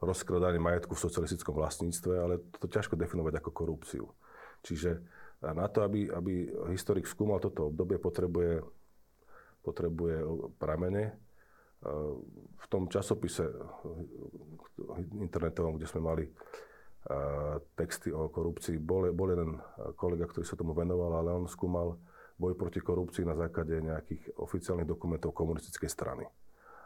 [0.00, 4.06] rozkladanie majetku v socialistickom vlastníctve, ale to ťažko definovať ako korupciu.
[4.62, 5.02] Čiže
[5.40, 8.60] na to, aby, aby historik skúmal toto obdobie, potrebuje,
[9.64, 10.16] potrebuje
[10.60, 11.16] pramene.
[11.80, 13.48] V tom časopise
[15.16, 16.24] internetovom, kde sme mali
[17.74, 19.56] texty o korupcii, bol, bol jeden
[19.96, 21.96] kolega, ktorý sa tomu venoval, ale on skúmal
[22.36, 26.28] boj proti korupcii na základe nejakých oficiálnych dokumentov komunistickej strany.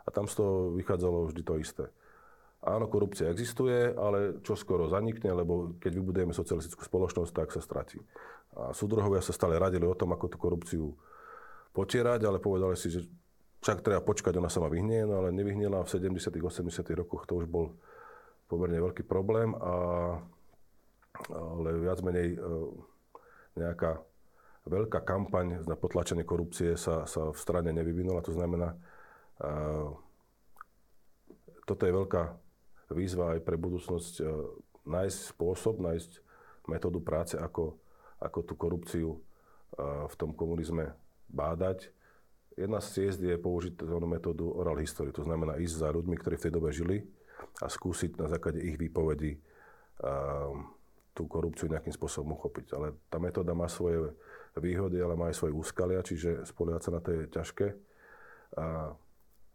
[0.06, 1.84] A tam z toho vychádzalo vždy to isté.
[2.64, 8.00] Áno, korupcia existuje, ale čo skoro zanikne, lebo keď vybudujeme socialistickú spoločnosť, tak sa stratí.
[8.56, 10.96] A súdruhovia sa stále radili o tom, ako tú korupciu
[11.74, 13.04] potierať, ale povedali si, že
[13.64, 17.40] však treba počkať, ona sa ma vyhnie, no ale nevyhnela v 70 80 rokoch, to
[17.40, 17.72] už bol
[18.44, 20.20] pomerne veľký problém, a,
[21.32, 22.38] ale viac menej e,
[23.56, 24.04] nejaká
[24.68, 28.24] veľká kampaň na potlačenie korupcie sa, sa v strane nevyvinula.
[28.24, 29.92] To znamená, uh,
[31.68, 32.24] toto je veľká
[32.96, 34.32] výzva aj pre budúcnosť uh,
[34.88, 36.10] nájsť spôsob, nájsť
[36.72, 37.76] metódu práce, ako,
[38.20, 39.20] ako tú korupciu
[39.84, 40.94] v tom komunizme
[41.28, 41.90] bádať.
[42.54, 43.98] Jedna z ciest je použiť tzv.
[44.06, 47.02] metódu oral history, to znamená ísť za ľuďmi, ktorí v tej dobe žili
[47.62, 49.42] a skúsiť na základe ich výpovedí
[51.14, 52.74] tú korupciu nejakým spôsobom uchopiť.
[52.74, 54.14] Ale tá metóda má svoje
[54.58, 57.66] výhody, ale má aj svoje úskalia, čiže spoliehať sa na to je ťažké.
[58.58, 58.94] A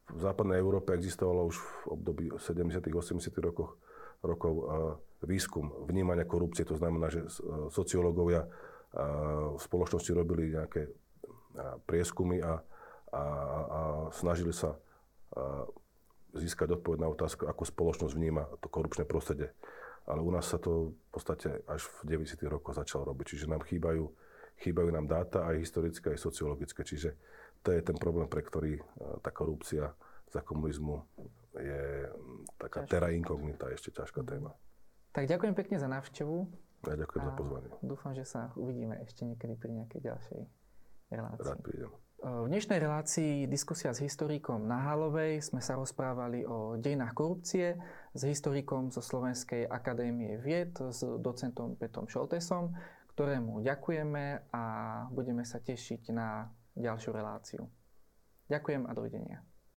[0.09, 3.79] v západnej Európe existovalo už v období 70 80 rokoch,
[4.23, 4.53] rokov
[5.23, 6.67] výskum vnímania korupcie.
[6.67, 7.27] To znamená, že
[7.71, 8.47] sociológovia
[9.55, 10.89] v spoločnosti robili nejaké
[11.85, 12.63] prieskumy a,
[13.13, 13.23] a,
[13.65, 13.79] a
[14.13, 14.77] snažili sa
[16.33, 19.53] získať odpoveď na otázku, ako spoločnosť vníma to korupčné prostredie
[20.09, 22.41] ale u nás sa to v podstate až v 90.
[22.49, 23.37] rokoch začalo robiť.
[23.37, 24.09] Čiže nám chýbajú,
[24.57, 26.81] chýbajú nám dáta aj historické, aj sociologické.
[26.81, 27.13] Čiže
[27.61, 28.83] to je ten problém, pre ktorý e,
[29.21, 29.93] tá korupcia
[30.33, 31.05] za komunizmu
[31.53, 32.09] je
[32.57, 32.91] taká Ťažko.
[32.91, 34.49] terra incognita, ešte ťažká téma.
[35.13, 36.35] Tak ďakujem pekne za návštevu.
[36.89, 37.69] Ja ďakujem za pozvanie.
[37.85, 40.41] Dúfam, že sa uvidíme ešte niekedy pri nejakej ďalšej
[41.13, 41.45] relácii.
[41.45, 41.91] Rád prídem.
[42.19, 47.79] V dnešnej relácii diskusia s historikom Nahalovej sme sa rozprávali o dejinách korupcie
[48.11, 52.75] s historikom zo Slovenskej akadémie vied, s docentom Petom Šoltesom,
[53.15, 54.63] ktorému ďakujeme a
[55.15, 57.71] budeme sa tešiť na ďalšiu reláciu.
[58.51, 59.39] Ďakujem a dovidenia.